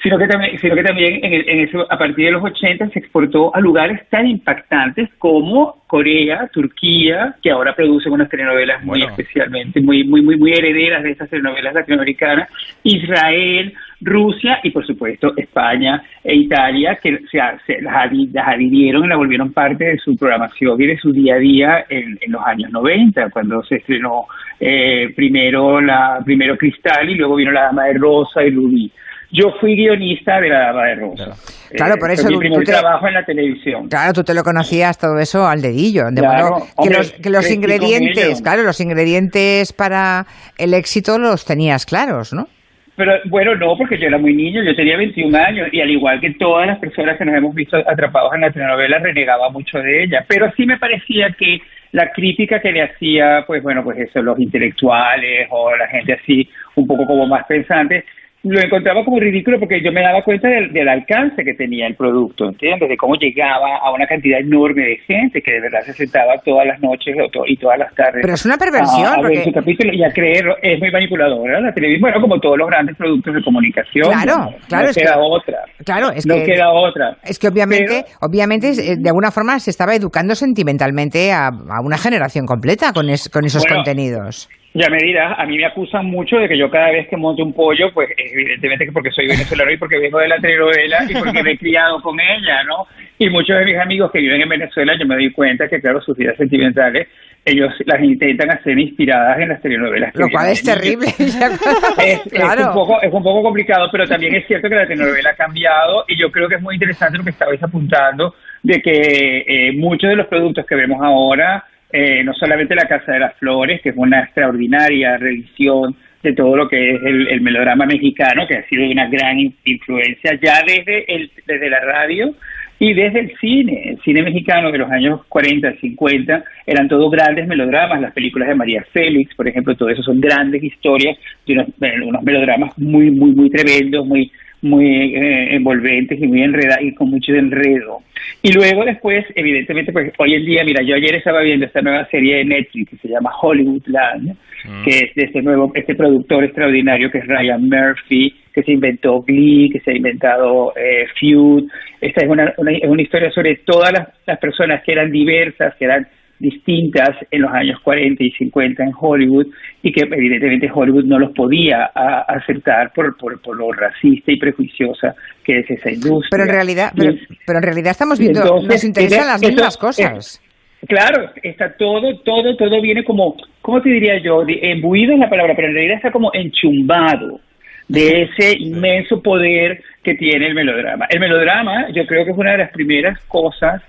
sino 0.02 0.18
que 0.18 0.28
también, 0.28 0.58
sino 0.60 0.76
que 0.76 0.84
también 0.84 1.20
en, 1.24 1.34
el- 1.34 1.50
en 1.50 1.60
eso, 1.68 1.86
a 1.92 1.98
partir 1.98 2.26
de 2.26 2.32
los 2.32 2.44
80 2.44 2.88
se 2.90 3.00
exportó 3.00 3.54
a 3.54 3.60
lugares 3.60 4.00
tan 4.10 4.26
impactantes 4.28 5.10
como 5.18 5.84
Corea, 5.88 6.50
Turquía, 6.54 7.36
que 7.44 7.52
ahora 7.52 7.76
producen 7.76 8.14
unas 8.14 8.30
telenovelas 8.30 8.82
muy 8.84 9.00
Bueno. 9.02 9.14
especialmente, 9.14 9.82
muy, 9.82 10.06
muy, 10.06 10.22
muy, 10.22 10.38
muy 10.38 10.54
herederas 10.54 11.04
de 11.04 11.12
estas 11.12 11.30
telenovelas 11.30 11.74
latinoamericanas, 11.74 12.50
Israel, 12.84 13.74
Rusia 14.02 14.60
y 14.64 14.72
por 14.72 14.86
supuesto 14.86 15.34
España 15.38 16.02
e 16.24 16.36
Italia, 16.36 16.98
que 17.02 17.18
se, 17.32 17.40
se 17.66 17.82
las, 17.82 18.12
las 18.34 18.48
adhirieron 18.48 19.06
y 19.06 19.08
la 19.08 19.16
volvieron 19.16 19.54
parte 19.54 19.86
de 19.86 19.98
su 19.98 20.16
programación 20.16 20.82
y 20.82 20.88
de 20.88 20.98
su 20.98 21.12
día 21.12 21.36
a 21.36 21.40
día 21.40 21.86
en, 21.90 22.18
en 22.22 22.32
los 22.32 22.42
años 22.46 22.72
90, 22.72 23.30
cuando 23.30 23.64
se 23.64 23.76
estrenó 23.76 24.26
eh, 24.60 25.12
primero 25.16 25.80
la 25.82 26.20
primero 26.26 26.58
Cristal 26.58 27.10
y 27.10 27.16
luego 27.16 27.36
vino 27.36 27.52
La 27.52 27.64
Dama 27.64 27.86
de 27.86 27.94
Rosa 27.94 28.44
y 28.44 28.52
Rubí. 28.52 28.92
Yo 29.34 29.54
fui 29.62 29.76
guionista 29.76 30.42
de 30.42 30.50
La 30.50 30.60
Dama 30.68 30.84
de 30.88 30.96
Rosa. 30.96 31.24
Claro. 31.24 31.34
Claro, 31.74 31.94
por 32.00 32.08
fue 32.10 32.14
eso 32.16 32.28
mi 32.28 32.34
tú- 32.34 32.40
primer 32.40 32.60
tú 32.60 32.66
te- 32.66 32.72
trabajo 32.74 33.08
en 33.08 33.14
la 33.14 33.24
televisión. 33.24 33.88
Claro, 33.88 34.12
tú 34.12 34.24
te 34.26 34.34
lo 34.34 34.44
conocías 34.44 34.98
todo 34.98 35.18
eso 35.20 35.48
al 35.48 35.62
dedillo. 35.62 36.12
De 36.12 36.20
Claro, 36.22 36.50
modo 36.50 36.66
que 36.84 36.90
los, 36.90 37.12
que 37.14 37.30
los 37.30 37.50
ingredientes, 37.50 38.42
claro, 38.42 38.64
los 38.64 38.82
ingredientes 38.82 39.72
para 39.72 40.26
el 40.58 40.74
éxito 40.74 41.18
los 41.18 41.46
tenías 41.46 41.86
claros, 41.86 42.34
¿no? 42.34 42.48
Pero 42.96 43.14
bueno, 43.26 43.56
no, 43.56 43.78
porque 43.78 43.98
yo 43.98 44.08
era 44.08 44.18
muy 44.18 44.34
niño, 44.36 44.64
yo 44.64 44.76
tenía 44.76 44.98
21 44.98 45.38
años 45.38 45.70
y 45.72 45.82
al 45.82 45.90
igual 45.90 46.20
que 46.20 46.32
todas 46.32 46.68
las 46.68 46.78
personas 46.80 47.18
que 47.18 47.26
nos 47.26 47.36
hemos 47.36 47.56
visto 47.56 47.78
atrapados 47.78 48.34
en 48.34 48.42
la 48.42 48.52
telenovela, 48.52 49.00
renegaba 49.00 49.50
mucho 49.50 49.80
de 49.80 50.04
ella. 50.04 50.26
Pero 50.28 50.52
sí 50.58 50.66
me 50.66 50.78
parecía 50.78 51.32
que 51.32 51.62
la 51.94 52.12
crítica 52.12 52.60
que 52.60 52.72
le 52.72 52.84
hacía, 52.84 53.44
pues 53.48 53.64
bueno, 53.64 53.84
pues 53.84 53.98
eso, 54.00 54.22
los 54.22 54.40
intelectuales 54.40 55.48
o 55.50 55.76
la 55.76 55.88
gente 55.88 56.14
así, 56.14 56.48
un 56.76 56.88
poco 56.88 57.06
como 57.06 57.28
más 57.28 57.46
pensante, 57.46 58.06
lo 58.44 58.60
encontraba 58.60 59.06
como 59.06 59.20
ridículo 59.20 59.60
porque 59.60 59.84
yo 59.84 59.92
me 59.92 60.02
daba 60.02 60.24
cuenta 60.24 60.48
del, 60.48 60.74
del 60.74 60.90
alcance 60.90 61.44
que 61.44 61.54
tenía 61.54 61.86
el 61.86 61.96
producto, 61.96 62.46
¿entiendes? 62.50 62.90
De 62.90 62.98
cómo 62.98 63.14
llegaba 63.16 63.78
a 63.78 63.92
una 63.94 64.08
cantidad 64.08 64.40
enorme 64.40 64.82
de 64.82 64.98
gente 65.06 65.42
que 65.44 65.52
de 65.52 65.62
verdad 65.62 65.82
se 65.82 65.94
sentaba 65.94 66.34
todas 66.44 66.66
las 66.66 66.82
noches 66.82 67.16
o 67.24 67.30
to- 67.30 67.44
y 67.46 67.56
todas 67.58 67.78
las 67.78 67.94
tardes. 67.94 68.22
Pero 68.24 68.34
es 68.34 68.44
una 68.46 68.58
perversión, 68.58 69.06
a- 69.06 69.14
a 69.14 69.22
ver 69.22 69.22
porque- 69.22 69.44
su 69.44 69.52
capítulo 69.52 69.94
y 69.94 70.04
a 70.04 70.10
creerlo. 70.10 70.56
Es 70.62 70.80
muy 70.80 70.90
manipuladora 70.92 71.62
la 71.62 71.72
televisión, 71.72 72.02
bueno, 72.02 72.20
como 72.22 72.40
todos 72.40 72.58
los 72.58 72.68
grandes 72.68 72.98
productos 72.98 73.34
de 73.36 73.44
comunicación. 73.44 74.06
Claro, 74.10 74.38
¿no? 74.38 74.50
claro, 74.68 74.84
No 74.86 74.90
es 74.90 74.96
que- 74.98 75.02
queda 75.04 75.18
otra. 75.20 75.58
Claro, 75.86 76.10
es 76.12 76.26
no 76.26 76.36
que 76.36 76.44
queda 76.44 76.72
otra. 76.72 77.18
es 77.24 77.38
que 77.38 77.48
obviamente, 77.48 78.06
Pero- 78.06 78.18
obviamente 78.22 78.70
eh, 78.72 78.96
de 78.98 79.10
alguna 79.10 79.30
forma 79.30 79.60
se 79.60 79.70
estaba 79.70 79.94
educando 79.94 80.34
sentimentalmente 80.34 81.32
a, 81.32 81.48
a 81.50 81.82
una 81.84 81.98
generación 81.98 82.46
completa 82.48 82.92
con, 82.94 83.08
es- 83.10 83.30
con 83.30 83.46
esos 83.46 83.62
Bueno, 83.64 83.76
contenidos. 83.84 84.50
Ya 84.74 84.90
me 84.90 85.00
dirás, 85.00 85.38
a 85.38 85.46
mí 85.46 85.58
me 85.58 85.66
acusan 85.66 86.06
mucho 86.06 86.38
de 86.38 86.48
que 86.48 86.58
yo 86.58 86.70
cada 86.70 86.92
vez 86.92 87.08
que 87.10 87.18
monto 87.18 87.44
un 87.44 87.54
pollo, 87.54 87.92
pues 87.94 88.10
evidentemente 88.18 88.86
que 88.86 88.92
porque 88.94 89.12
soy 89.12 89.28
venezolano 89.28 89.72
y 89.72 89.78
porque 89.78 90.00
vengo 90.00 90.20
de 90.20 90.30
la 90.30 90.38
telenovela 90.38 91.04
y 91.10 91.14
porque 91.14 91.44
me 91.44 91.52
he 91.52 91.58
criado 91.58 92.02
con 92.02 92.18
ella, 92.20 92.64
¿no? 92.64 92.88
Y 93.20 93.30
muchos 93.30 93.60
de 93.60 93.66
mis 93.66 93.78
amigos 93.78 94.12
que 94.12 94.20
viven 94.20 94.42
en 94.42 94.48
Venezuela, 94.48 94.94
yo 94.98 95.06
me 95.06 95.16
doy 95.16 95.32
cuenta 95.32 95.68
que, 95.68 95.82
claro, 95.82 96.02
sus 96.02 96.16
vidas 96.16 96.38
sentimentales, 96.38 97.08
ellos 97.44 97.74
las 97.86 98.02
intentan 98.02 98.52
hacer 98.52 98.78
inspiradas 98.80 99.40
en 99.40 99.50
las 99.50 99.62
telenovelas. 99.62 100.16
Lo 100.16 100.30
cual 100.30 100.50
es 100.50 100.64
terrible. 100.64 101.08
Es, 101.18 102.26
es 102.26 102.32
claro. 102.32 102.68
un 102.68 102.74
poco, 102.74 103.02
es 103.02 103.12
un 103.12 103.24
poco 103.24 103.44
complicado, 103.44 103.90
pero 103.92 104.08
también 104.08 104.36
es 104.36 104.48
cierto 104.48 104.70
que 104.70 104.76
la 104.76 104.88
telenovela 104.88 105.32
ha 105.32 105.36
cambiado 105.36 106.06
y 106.08 106.18
yo 106.18 106.32
creo 106.32 106.48
que 106.48 106.56
es 106.56 106.62
muy 106.62 106.76
interesante 106.76 107.18
lo 107.18 107.24
que 107.24 107.32
estabais 107.32 107.62
apuntando 107.62 108.34
de 108.64 108.82
que 108.82 109.44
eh, 109.48 109.72
muchos 109.74 110.10
de 110.10 110.16
los 110.16 110.28
productos 110.28 110.66
que 110.66 110.76
vemos 110.76 111.02
ahora, 111.02 111.64
eh, 111.94 112.24
no 112.24 112.34
solamente 112.34 112.76
La 112.76 112.88
Casa 112.88 113.14
de 113.14 113.20
las 113.20 113.36
Flores, 113.38 113.82
que 113.82 113.90
es 113.90 113.96
una 113.98 114.22
extraordinaria 114.22 115.18
revisión 115.18 115.96
de 116.24 116.34
todo 116.34 116.56
lo 116.56 116.68
que 116.70 116.96
es 116.96 117.02
el, 117.04 117.28
el 117.30 117.42
melodrama 117.42 117.86
mexicano, 117.86 118.46
que 118.48 118.56
ha 118.58 118.68
sido 118.68 118.86
una 118.90 119.08
gran 119.10 119.40
in- 119.40 119.56
influencia 119.66 120.38
ya 120.42 120.62
desde, 120.66 121.06
el, 121.16 121.32
desde 121.48 121.70
la 121.70 121.80
radio 121.80 122.34
y 122.78 122.94
desde 122.94 123.20
el 123.22 123.38
cine. 123.40 123.90
El 123.90 124.02
cine 124.02 124.22
mexicano 124.24 124.72
de 124.72 124.78
los 124.78 124.92
años 124.92 125.22
40, 125.30 125.74
50 125.82 126.44
eran 126.66 126.88
todos 126.88 127.12
grandes 127.12 127.48
melodramas. 127.48 128.02
Las 128.02 128.14
películas 128.14 128.50
de 128.50 128.56
María 128.56 128.84
Félix, 128.92 129.34
por 129.36 129.48
ejemplo, 129.48 129.76
todo 129.76 129.90
eso 129.90 130.04
son 130.04 130.20
grandes 130.22 130.64
historias 130.64 131.18
de 131.48 131.54
unos, 131.54 131.68
unos 132.08 132.24
melodramas 132.24 132.78
muy, 132.78 133.10
muy, 133.12 133.32
muy 133.32 133.50
tremendos, 133.50 134.06
muy 134.06 134.32
muy 134.62 135.16
eh, 135.16 135.56
envolventes 135.56 136.20
y 136.22 136.28
muy 136.28 136.44
enredados 136.44 136.84
y 136.84 136.94
con 136.94 137.10
mucho 137.10 137.34
enredo. 137.34 138.00
Y 138.44 138.52
luego 138.54 138.86
después, 138.86 139.26
evidentemente, 139.36 139.92
pues 139.92 140.12
hoy 140.18 140.36
en 140.36 140.46
día, 140.46 140.64
mira, 140.64 140.84
yo 140.84 140.96
ayer 140.96 141.16
estaba 141.16 141.42
viendo 141.42 141.66
esta 141.66 141.82
nueva 141.82 142.08
serie 142.10 142.38
de 142.38 142.46
Netflix 142.46 142.92
que 142.92 142.98
se 142.98 143.08
llama 143.10 143.32
Hollywoodland, 143.42 144.36
que 144.84 144.92
es 144.92 145.16
de 145.16 145.24
este 145.24 145.42
nuevo, 145.42 145.72
este 145.74 145.96
productor 145.96 146.44
extraordinario 146.44 147.10
que 147.10 147.20
es 147.20 147.28
Ryan 147.28 147.68
Murphy, 147.68 148.36
que 148.54 148.64
se 148.64 148.72
inventó 148.72 149.22
Glee, 149.22 149.70
que 149.72 149.80
se 149.80 149.92
ha 149.92 149.96
inventado 149.96 150.74
eh, 150.76 151.08
Feud. 151.20 151.68
Esta 152.00 152.24
es 152.24 152.30
una, 152.30 152.54
una, 152.58 152.72
es 152.72 152.88
una 152.88 153.02
historia 153.02 153.32
sobre 153.32 153.56
todas 153.58 153.92
las, 153.92 154.08
las 154.26 154.40
personas 154.40 154.84
que 154.84 154.92
eran 154.92 155.12
diversas, 155.12 155.76
que 155.76 155.86
eran 155.86 156.08
distintas 156.42 157.10
en 157.30 157.42
los 157.42 157.52
años 157.54 157.80
40 157.84 158.24
y 158.24 158.32
50 158.32 158.84
en 158.84 158.92
Hollywood 159.00 159.48
y 159.84 159.92
que 159.92 160.02
evidentemente 160.02 160.70
Hollywood 160.74 161.06
no 161.06 161.20
los 161.20 161.32
podía 161.32 161.90
a- 161.96 162.26
aceptar 162.28 162.92
por, 162.94 163.16
por, 163.18 163.42
por 163.42 163.56
lo 163.58 163.72
racista 163.72 164.32
y 164.32 164.38
prejuiciosa 164.38 165.16
que 165.44 165.60
es 165.60 165.70
esa 165.72 165.92
industria. 165.92 166.30
Pero 166.32 166.44
en 166.44 166.50
realidad, 166.50 166.92
pero, 166.96 167.58
en 167.60 167.64
realidad 167.64 167.92
estamos 167.92 168.20
viendo, 168.20 168.42
entonces, 168.42 168.70
nos 168.70 168.84
interesan 168.84 169.28
las 169.28 169.42
mismas 169.42 169.70
eso- 169.76 169.80
cosas. 169.80 170.42
Claro, 170.88 171.30
está 171.44 171.72
todo, 171.78 172.18
todo, 172.26 172.56
todo 172.58 172.82
viene 172.82 173.04
como, 173.04 173.36
¿cómo 173.62 173.82
te 173.84 173.90
diría 173.90 174.18
yo? 174.18 174.44
Embuido 174.48 175.14
en 175.14 175.20
la 175.20 175.30
palabra, 175.30 175.54
pero 175.56 175.68
en 175.68 175.76
realidad 175.76 175.98
está 175.98 176.12
como 176.12 176.32
enchumbado 176.34 177.40
de 177.88 178.24
ese 178.24 178.58
inmenso 178.58 179.22
poder 179.22 179.84
que 180.04 180.16
tiene 180.16 180.48
el 180.48 180.56
melodrama. 180.56 181.06
El 181.10 181.20
melodrama, 181.20 181.88
yo 181.94 182.06
creo 182.08 182.26
que 182.26 182.32
es 182.32 182.38
una 182.38 182.54
de 182.54 182.58
las 182.60 182.72
primeras 182.72 183.20
cosas, 183.28 183.84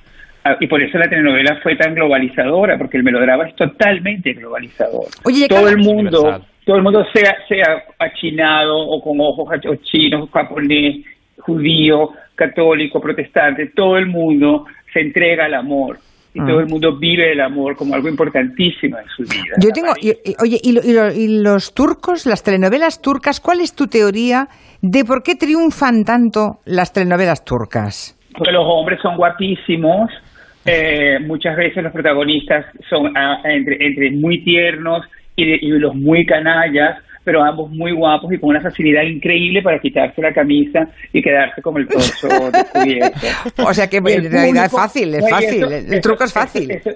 y 0.61 0.67
por 0.67 0.83
eso 0.83 0.99
la 0.99 1.09
telenovela 1.09 1.61
fue 1.63 1.77
tan 1.77 1.95
globalizadora, 1.95 2.77
porque 2.79 2.97
el 2.97 3.03
melodrama 3.05 3.47
es 3.49 3.55
totalmente 3.57 4.33
globalizador. 4.33 5.07
Oye, 5.25 5.47
todo 5.49 5.69
el 5.69 5.79
mundo, 5.79 6.21
Universal. 6.23 6.49
todo 6.67 6.77
el 6.77 6.83
mundo 6.83 7.05
sea, 7.15 7.37
sea 7.49 7.85
achinado 7.99 8.77
o 8.77 9.01
con 9.03 9.21
ojos 9.21 9.49
o 9.69 9.75
chinos, 9.77 10.29
japonés, 10.33 11.05
judío, 11.39 12.11
católico, 12.35 13.01
protestante, 13.01 13.67
todo 13.75 13.97
el 13.97 14.07
mundo 14.07 14.67
se 14.93 15.01
entrega 15.01 15.45
al 15.47 15.55
amor 15.55 15.99
y 16.35 16.41
Ah. 16.41 16.47
todo 16.47 16.61
el 16.61 16.67
mundo 16.67 16.97
vive 16.99 17.33
el 17.33 17.41
amor 17.41 17.77
como 17.77 17.95
algo 17.95 18.09
importantísimo 18.09 18.99
en 18.99 19.07
su 19.09 19.23
vida. 19.23 19.55
Yo 19.59 19.71
tengo, 19.71 19.93
y- 20.01 20.11
y- 20.11 20.35
oye, 20.43 20.59
y, 20.63 20.73
lo- 20.73 20.81
y 20.83 20.93
lo- 20.93 21.13
y 21.13 21.43
los 21.43 21.75
turcos, 21.75 22.27
las 22.27 22.43
telenovelas 22.43 23.01
turcas, 23.03 23.39
¿cuál 23.41 23.61
es 23.61 23.75
tu 23.77 23.87
teoría 23.87 24.49
de 24.81 25.05
por 25.05 25.23
qué 25.23 25.35
triunfan 25.35 26.05
tanto 26.05 26.59
las 26.65 26.93
telenovelas 26.93 27.45
turcas? 27.45 28.19
Porque 28.35 28.51
los 28.51 28.65
hombres 28.67 28.99
son 29.03 29.17
guapísimos, 29.19 30.11
eh, 30.67 31.19
muchas 31.27 31.57
veces 31.57 31.83
los 31.83 31.93
protagonistas 31.93 32.67
son 32.89 33.13
ah, 33.17 33.41
entre, 33.45 33.77
entre 33.85 34.11
muy 34.13 34.43
tiernos 34.45 35.05
y, 35.37 35.45
de- 35.47 35.59
y 35.61 35.69
los 35.71 35.95
muy 35.95 36.25
canallas, 36.27 36.99
pero 37.25 37.43
ambos 37.43 37.71
muy 37.71 37.93
guapos 37.93 38.33
y 38.33 38.39
con 38.39 38.51
una 38.51 38.61
facilidad 38.61 39.03
increíble 39.03 39.63
para 39.63 39.79
quitarse 39.79 40.21
la 40.21 40.33
camisa 40.33 40.89
y 41.13 41.23
quedarse 41.23 41.63
como 41.63 41.79
el 41.79 41.87
torso 41.89 42.29
descubierto. 42.53 43.19
O 43.67 43.73
sea 43.75 43.87
que 43.89 43.99
en 43.99 44.31
realidad 44.31 44.67
es 44.67 44.73
fácil, 44.73 45.15
es 45.15 45.29
fácil, 45.31 45.65
el 45.73 46.01
truco 46.01 46.25
es 46.25 46.31
eso- 46.31 46.41
fácil. 46.41 46.71
eso- 46.71 46.91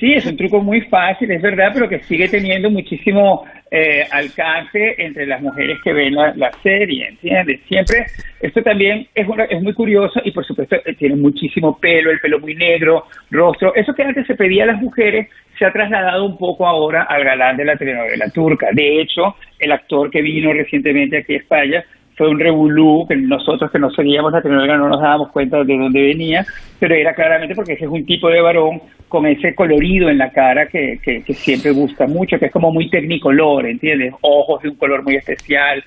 sí, 0.00 0.14
es 0.14 0.24
un 0.26 0.36
truco 0.36 0.60
muy 0.62 0.80
fácil, 0.82 1.30
es 1.30 1.42
verdad, 1.42 1.70
pero 1.74 1.88
que 1.88 2.00
sigue 2.00 2.28
teniendo 2.28 2.70
muchísimo 2.70 3.44
eh, 3.70 4.04
alcance 4.10 4.94
entre 4.98 5.26
las 5.26 5.42
mujeres 5.42 5.78
que 5.82 5.92
ven 5.92 6.14
la, 6.14 6.32
la 6.36 6.50
serie, 6.62 7.08
¿entiendes? 7.08 7.60
Siempre, 7.68 8.06
esto 8.40 8.62
también 8.62 9.06
es, 9.14 9.28
una- 9.28 9.44
es 9.44 9.60
muy 9.62 9.72
curioso 9.74 10.20
y 10.24 10.30
por 10.30 10.44
supuesto 10.46 10.76
eh, 10.84 10.94
tiene 10.94 11.16
muchísimo 11.16 11.78
pelo, 11.78 12.10
el 12.10 12.20
pelo 12.20 12.38
muy 12.40 12.54
negro, 12.54 13.04
rostro. 13.30 13.74
Eso 13.74 13.92
que 13.94 14.02
antes 14.04 14.26
se 14.26 14.34
pedía 14.36 14.64
a 14.64 14.68
las 14.68 14.80
mujeres 14.80 15.28
se 15.58 15.64
ha 15.66 15.72
trasladado 15.72 16.24
un 16.24 16.38
poco 16.38 16.66
ahora 16.66 17.02
al 17.02 17.24
galán 17.24 17.56
de 17.56 17.64
la 17.64 17.76
telenovela 17.76 18.28
turca. 18.30 18.68
De 18.72 19.00
hecho, 19.00 19.36
el 19.58 19.72
actor 19.72 20.10
que 20.10 20.22
vino 20.22 20.52
recientemente 20.52 21.18
aquí 21.18 21.34
a 21.34 21.38
España 21.38 21.84
fue 22.16 22.28
un 22.28 22.38
revolú 22.38 23.06
que 23.08 23.16
nosotros 23.16 23.72
que 23.72 23.78
no 23.80 23.90
seguíamos 23.90 24.30
la 24.32 24.40
telenovela 24.40 24.76
no 24.76 24.88
nos 24.88 25.00
dábamos 25.00 25.32
cuenta 25.32 25.62
de 25.64 25.76
dónde 25.76 26.00
venía, 26.00 26.46
pero 26.78 26.94
era 26.94 27.12
claramente 27.12 27.56
porque 27.56 27.72
ese 27.72 27.86
es 27.86 27.90
un 27.90 28.06
tipo 28.06 28.28
de 28.30 28.40
varón 28.40 28.80
con 29.08 29.26
ese 29.26 29.54
colorido 29.54 30.08
en 30.08 30.18
la 30.18 30.30
cara 30.32 30.66
que, 30.66 30.98
que, 31.02 31.22
que 31.22 31.34
siempre 31.34 31.70
gusta 31.70 32.06
mucho, 32.06 32.38
que 32.38 32.46
es 32.46 32.52
como 32.52 32.72
muy 32.72 32.90
tecnicolor, 32.90 33.66
¿entiendes? 33.66 34.12
Ojos 34.22 34.62
de 34.62 34.70
un 34.70 34.76
color 34.76 35.02
muy 35.04 35.14
especial, 35.16 35.84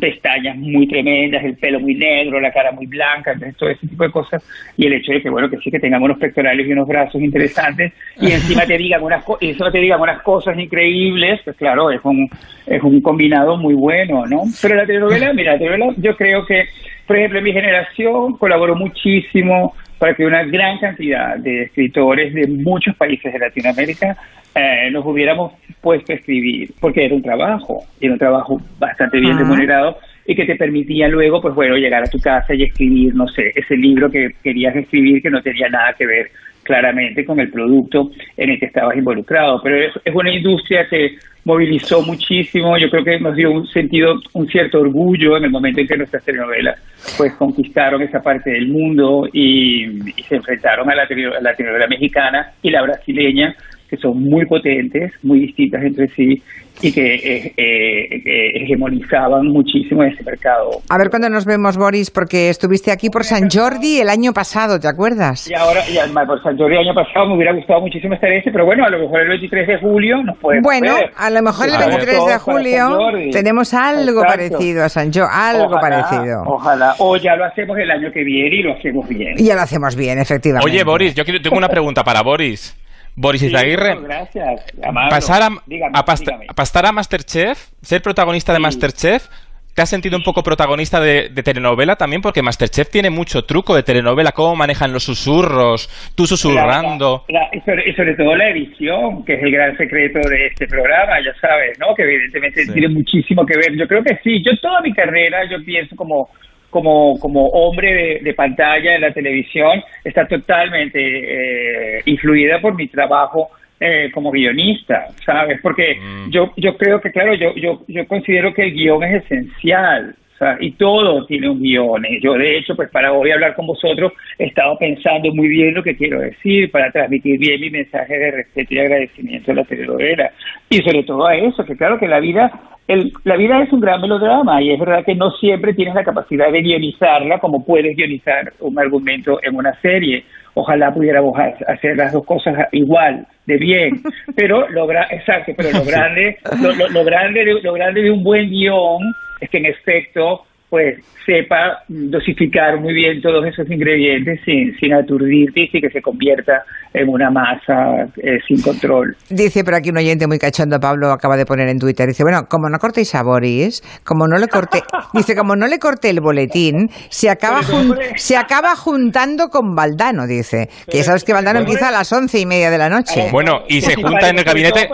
pestañas 0.00 0.56
muy 0.56 0.86
tremendas, 0.88 1.44
el 1.44 1.56
pelo 1.56 1.80
muy 1.80 1.94
negro, 1.94 2.40
la 2.40 2.52
cara 2.52 2.72
muy 2.72 2.86
blanca, 2.86 3.32
entonces 3.32 3.56
todo 3.56 3.70
ese 3.70 3.86
tipo 3.86 4.04
de 4.04 4.10
cosas, 4.10 4.42
y 4.76 4.86
el 4.86 4.94
hecho 4.94 5.12
de 5.12 5.22
que, 5.22 5.30
bueno, 5.30 5.48
que 5.48 5.56
sí 5.58 5.70
que 5.70 5.78
tengamos 5.80 6.06
unos 6.06 6.18
pectorales 6.18 6.66
y 6.66 6.72
unos 6.72 6.88
brazos 6.88 7.20
interesantes, 7.22 7.92
y 8.20 8.26
encima 8.32 8.66
te 8.66 8.76
digan 8.76 9.02
unas, 9.02 9.24
co- 9.24 9.38
y 9.40 9.48
encima 9.50 9.70
te 9.70 9.78
digan 9.78 10.00
unas 10.00 10.20
cosas 10.22 10.58
increíbles, 10.58 11.40
pues 11.44 11.56
claro, 11.56 11.90
es 11.90 12.00
un, 12.04 12.28
es 12.66 12.82
un 12.82 13.00
combinado 13.00 13.56
muy 13.56 13.74
bueno, 13.74 14.26
¿no? 14.26 14.42
Pero 14.60 14.74
la 14.74 14.84
telenovela, 14.86 15.32
mira, 15.32 15.52
la 15.52 15.58
telenovela 15.58 15.94
yo 15.98 16.16
creo 16.16 16.44
que, 16.44 16.64
por 17.06 17.16
ejemplo, 17.16 17.38
en 17.38 17.44
mi 17.44 17.52
generación 17.52 18.36
colaboró 18.36 18.74
muchísimo 18.74 19.74
para 19.98 20.14
que 20.14 20.24
una 20.24 20.44
gran 20.44 20.78
cantidad 20.78 21.36
de 21.36 21.62
escritores 21.62 22.32
de 22.34 22.46
muchos 22.46 22.94
países 22.96 23.32
de 23.32 23.38
Latinoamérica 23.38 24.16
eh, 24.54 24.90
nos 24.90 25.04
hubiéramos 25.04 25.52
puesto 25.80 26.12
a 26.12 26.16
escribir, 26.16 26.70
porque 26.80 27.04
era 27.04 27.14
un 27.14 27.22
trabajo, 27.22 27.84
era 28.00 28.12
un 28.12 28.18
trabajo 28.18 28.60
bastante 28.78 29.18
bien 29.18 29.34
Ah. 29.34 29.38
remunerado 29.40 29.98
y 30.26 30.34
que 30.34 30.44
te 30.44 30.56
permitía 30.56 31.08
luego, 31.08 31.40
pues 31.40 31.54
bueno, 31.54 31.76
llegar 31.76 32.02
a 32.02 32.10
tu 32.10 32.18
casa 32.18 32.54
y 32.54 32.64
escribir, 32.64 33.14
no 33.14 33.26
sé, 33.28 33.52
ese 33.54 33.76
libro 33.76 34.10
que 34.10 34.30
querías 34.42 34.76
escribir 34.76 35.22
que 35.22 35.30
no 35.30 35.40
tenía 35.42 35.68
nada 35.68 35.94
que 35.96 36.06
ver 36.06 36.30
claramente 36.68 37.24
con 37.24 37.40
el 37.40 37.50
producto 37.50 38.10
en 38.36 38.50
el 38.50 38.60
que 38.60 38.66
estabas 38.66 38.96
involucrado. 38.96 39.60
Pero 39.62 39.76
es, 39.76 39.92
es 40.04 40.14
una 40.14 40.30
industria 40.30 40.86
que 40.88 41.16
movilizó 41.44 42.02
muchísimo, 42.02 42.76
yo 42.76 42.90
creo 42.90 43.02
que 43.02 43.18
nos 43.18 43.34
dio 43.34 43.50
un 43.50 43.66
sentido, 43.68 44.20
un 44.34 44.46
cierto 44.48 44.80
orgullo 44.80 45.38
en 45.38 45.44
el 45.44 45.50
momento 45.50 45.80
en 45.80 45.86
que 45.86 45.96
nuestras 45.96 46.22
telenovelas 46.22 46.78
pues 47.16 47.32
conquistaron 47.36 48.02
esa 48.02 48.20
parte 48.20 48.50
del 48.50 48.68
mundo 48.68 49.26
y, 49.32 50.12
se 50.28 50.36
enfrentaron 50.36 50.90
a 50.90 50.94
la 50.94 51.06
telenovela 51.06 51.86
mexicana 51.88 52.52
y 52.60 52.70
la 52.70 52.82
brasileña, 52.82 53.56
que 53.88 53.96
son 53.96 54.22
muy 54.22 54.46
potentes, 54.46 55.12
muy 55.22 55.40
distintas 55.40 55.82
entre 55.82 56.08
sí 56.08 56.42
y 56.80 56.92
que 56.92 57.14
eh, 57.16 57.52
eh, 57.56 58.22
eh, 58.24 58.62
hegemonizaban 58.62 59.46
muchísimo 59.48 60.04
ese 60.04 60.22
mercado. 60.22 60.70
A 60.88 60.96
ver 60.96 61.10
cuándo 61.10 61.28
nos 61.28 61.44
vemos, 61.44 61.76
Boris, 61.76 62.10
porque 62.10 62.50
estuviste 62.50 62.92
aquí 62.92 63.10
por 63.10 63.24
San 63.24 63.48
Jordi 63.50 63.98
el 64.00 64.08
año 64.08 64.32
pasado, 64.32 64.78
¿te 64.78 64.86
acuerdas? 64.86 65.50
Y 65.50 65.54
ahora, 65.54 65.80
y 65.92 65.98
además, 65.98 66.26
por 66.28 66.40
San 66.42 66.56
Jordi 66.56 66.74
el 66.76 66.86
año 66.86 66.94
pasado 66.94 67.26
me 67.30 67.34
hubiera 67.36 67.52
gustado 67.52 67.80
muchísimo 67.80 68.14
estar 68.14 68.30
ese, 68.30 68.52
pero 68.52 68.64
bueno, 68.64 68.84
a 68.84 68.90
lo 68.90 69.00
mejor 69.00 69.22
el 69.22 69.28
23 69.28 69.66
de 69.66 69.78
julio 69.78 70.22
nos 70.22 70.38
podemos 70.38 70.62
Bueno, 70.62 70.94
ver. 70.94 71.10
a 71.16 71.30
lo 71.30 71.42
mejor 71.42 71.68
el 71.68 71.74
A 71.74 71.78
ver. 71.78 71.88
23 71.88 72.26
de 72.26 72.38
julio 72.38 72.88
tenemos 73.32 73.74
algo 73.74 74.20
Exacto. 74.22 74.26
parecido 74.28 74.84
a 74.84 74.88
San 74.88 75.12
Jordi, 75.12 75.28
algo 75.34 75.64
Ojalá, 75.64 75.80
parecido. 75.80 76.42
Ojalá. 76.46 76.94
O 77.00 77.16
ya 77.16 77.34
lo 77.34 77.44
hacemos 77.44 77.76
el 77.78 77.90
año 77.90 78.12
que 78.12 78.22
viene 78.22 78.54
y 78.56 78.62
lo 78.62 78.74
hacemos 78.74 79.08
bien. 79.08 79.34
Y 79.36 79.46
ya 79.46 79.56
lo 79.56 79.62
hacemos 79.62 79.96
bien, 79.96 80.20
efectivamente. 80.20 80.70
Oye, 80.70 80.84
Boris, 80.84 81.12
yo 81.16 81.24
quiero- 81.24 81.40
tengo 81.42 81.56
una 81.56 81.68
pregunta 81.68 82.04
para 82.04 82.22
Boris. 82.22 82.76
Boris 83.20 83.40
Sí, 83.40 83.48
Izaguirre, 83.48 83.94
bueno, 83.94 84.08
gracias. 84.08 84.64
Pasar 85.10 85.42
a, 85.42 85.48
Dígame, 85.66 85.92
a 85.98 86.04
past- 86.04 86.24
dígame. 86.24 86.46
a 86.48 86.54
pasar 86.54 86.86
a 86.86 86.92
Masterchef, 86.92 87.68
ser 87.82 88.00
protagonista 88.00 88.52
de 88.52 88.58
Sí. 88.58 88.62
Masterchef, 88.62 89.26
¿te 89.74 89.82
has 89.82 89.88
sentido 89.90 90.16
un 90.16 90.22
poco 90.22 90.42
protagonista 90.42 91.00
de, 91.00 91.28
de 91.28 91.42
telenovela 91.42 91.96
también? 91.96 92.22
Porque 92.22 92.42
Masterchef 92.42 92.88
tiene 92.90 93.10
mucho 93.10 93.42
truco 93.44 93.74
de 93.74 93.82
telenovela, 93.82 94.30
cómo 94.32 94.54
manejan 94.56 94.92
los 94.92 95.02
susurros, 95.04 95.88
tú 96.14 96.26
susurrando. 96.26 97.24
La- 97.28 97.40
la- 97.40 97.48
y, 97.56 97.60
sobre, 97.62 97.90
y 97.90 97.94
sobre 97.94 98.14
todo 98.14 98.36
la 98.36 98.50
edición, 98.50 99.24
que 99.24 99.34
es 99.34 99.42
el 99.42 99.50
gran 99.50 99.76
secreto 99.76 100.20
de 100.28 100.46
este 100.46 100.66
programa, 100.68 101.18
ya 101.24 101.32
sabes, 101.40 101.78
¿no? 101.78 101.94
Que 101.96 102.02
evidentemente 102.02 102.64
Sí. 102.66 102.72
tiene 102.72 102.88
muchísimo 102.88 103.44
que 103.46 103.56
ver. 103.56 103.76
Yo 103.76 103.86
creo 103.88 104.02
que 104.04 104.18
sí. 104.22 104.42
Yo 104.44 104.52
toda 104.62 104.80
mi 104.80 104.92
carrera, 104.92 105.38
yo 105.50 105.58
pienso 105.64 105.94
como 105.96 106.28
como 106.70 107.18
como 107.18 107.46
hombre 107.48 107.92
de, 107.94 108.20
de 108.22 108.34
pantalla 108.34 108.94
en 108.94 109.00
la 109.02 109.12
televisión, 109.12 109.82
está 110.04 110.26
totalmente 110.26 110.98
eh, 111.00 112.02
influida 112.06 112.60
por 112.60 112.74
mi 112.74 112.88
trabajo 112.88 113.50
eh, 113.80 114.10
como 114.12 114.30
guionista, 114.32 115.06
¿sabes? 115.24 115.60
Porque 115.62 115.96
Mm. 116.00 116.30
yo 116.30 116.52
yo 116.56 116.76
creo 116.76 117.00
que, 117.00 117.12
claro, 117.12 117.34
yo, 117.34 117.54
yo, 117.54 117.82
yo 117.86 118.06
considero 118.06 118.52
que 118.52 118.62
el 118.64 118.72
guion 118.72 119.04
es 119.04 119.24
esencial, 119.24 120.14
o 120.34 120.38
sea, 120.38 120.56
y 120.60 120.72
todo 120.72 121.26
tiene 121.26 121.48
un 121.48 121.60
guion. 121.60 122.04
Yo, 122.20 122.34
de 122.34 122.58
hecho, 122.58 122.76
pues 122.76 122.90
para 122.90 123.12
hoy 123.12 123.30
hablar 123.32 123.54
con 123.56 123.66
vosotros, 123.66 124.12
he 124.38 124.46
estado 124.46 124.76
pensando 124.78 125.32
muy 125.34 125.48
bien 125.48 125.74
lo 125.74 125.82
que 125.82 125.96
quiero 125.96 126.20
decir 126.20 126.70
para 126.70 126.90
transmitir 126.92 127.38
bien 127.40 127.60
mi 127.60 127.70
mensaje 127.70 128.16
de 128.18 128.30
respeto 128.30 128.74
y 128.74 128.78
agradecimiento 128.78 129.50
a 129.50 129.54
la 129.56 129.64
telenovela. 129.64 130.30
Y 130.70 130.76
sobre 130.78 131.02
todo 131.04 131.26
a 131.26 131.36
eso, 131.36 131.64
que 131.64 131.76
claro 131.76 131.98
que 131.98 132.06
la 132.06 132.20
vida, 132.20 132.52
el, 132.88 133.12
la 133.24 133.36
vida 133.36 133.62
es 133.62 133.72
un 133.72 133.80
gran 133.80 134.00
melodrama 134.00 134.60
y 134.62 134.72
es 134.72 134.78
verdad 134.80 135.04
que 135.04 135.14
no 135.14 135.30
siempre 135.32 135.74
tienes 135.74 135.94
la 135.94 136.02
capacidad 136.04 136.50
de 136.50 136.62
guionizarla 136.62 137.38
como 137.38 137.64
puedes 137.64 137.94
guionizar 137.96 138.52
un 138.60 138.78
argumento 138.78 139.38
en 139.42 139.54
una 139.54 139.74
serie. 139.80 140.24
Ojalá 140.54 140.92
pudiéramos 140.92 141.38
ha- 141.38 141.72
hacer 141.72 141.96
las 141.96 142.12
dos 142.12 142.24
cosas 142.24 142.66
igual, 142.72 143.26
de 143.46 143.56
bien, 143.58 144.00
pero 144.36 144.68
lo, 144.70 144.90
exacto, 144.90 145.52
pero 145.56 145.70
lo 145.78 145.84
grande, 145.84 146.38
lo, 146.60 146.74
lo- 146.74 146.88
lo 146.88 147.04
grande, 147.04 147.44
de, 147.44 147.60
lo 147.62 147.72
grande 147.74 148.02
de 148.02 148.10
un 148.10 148.24
buen 148.24 148.50
guion 148.50 149.14
es 149.40 149.48
que 149.50 149.58
en 149.58 149.66
efecto 149.66 150.46
pues 150.70 150.98
sepa 151.24 151.82
dosificar 151.88 152.78
muy 152.80 152.92
bien 152.94 153.20
todos 153.22 153.44
esos 153.46 153.70
ingredientes 153.70 154.40
sin, 154.44 154.74
sin 154.78 154.92
aturdirte 154.94 155.62
y 155.62 155.68
sin 155.68 155.80
que 155.80 155.90
se 155.90 156.00
convierta 156.02 156.62
en 156.92 157.08
una 157.08 157.30
masa 157.30 158.04
eh, 158.22 158.38
sin 158.46 158.60
control. 158.62 159.14
Dice 159.30 159.64
por 159.64 159.74
aquí 159.74 159.90
un 159.90 159.98
oyente 159.98 160.26
muy 160.26 160.38
cachondo, 160.38 160.78
Pablo 160.80 161.10
acaba 161.10 161.36
de 161.36 161.44
poner 161.46 161.68
en 161.68 161.78
Twitter, 161.78 162.06
dice, 162.06 162.22
bueno, 162.22 162.46
como 162.48 162.68
no 162.68 162.78
cortéis 162.78 163.14
a 163.14 163.22
Boris, 163.22 163.82
como 164.04 164.26
no 164.26 164.38
le 164.38 164.48
corté, 164.48 164.82
dice, 165.14 165.34
como 165.34 165.54
no 165.56 165.66
le 165.66 165.78
corté 165.78 166.10
el 166.10 166.20
boletín, 166.20 166.88
se 167.10 167.30
acaba, 167.30 167.60
jun- 167.62 167.96
se 168.16 168.36
acaba 168.36 168.74
juntando 168.76 169.48
con 169.48 169.74
Valdano, 169.74 170.26
dice, 170.26 170.68
que 170.86 170.92
Pero, 170.92 171.04
sabes 171.04 171.24
que 171.24 171.32
Valdano 171.32 171.60
empieza 171.60 171.88
a 171.88 171.92
las 171.92 172.12
once 172.12 172.38
y 172.38 172.46
media 172.46 172.70
de 172.70 172.78
la 172.78 172.88
noche. 172.88 173.28
Bueno, 173.32 173.62
y 173.68 173.80
se 173.80 173.94
junta 173.94 174.28
en 174.28 174.38
el 174.38 174.44
gabinete 174.44 174.88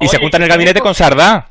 y 0.00 0.08
se 0.08 0.18
junta 0.18 0.36
en 0.38 0.42
el 0.44 0.48
gabinete 0.48 0.80
con 0.80 0.94
Sardá. 0.94 1.48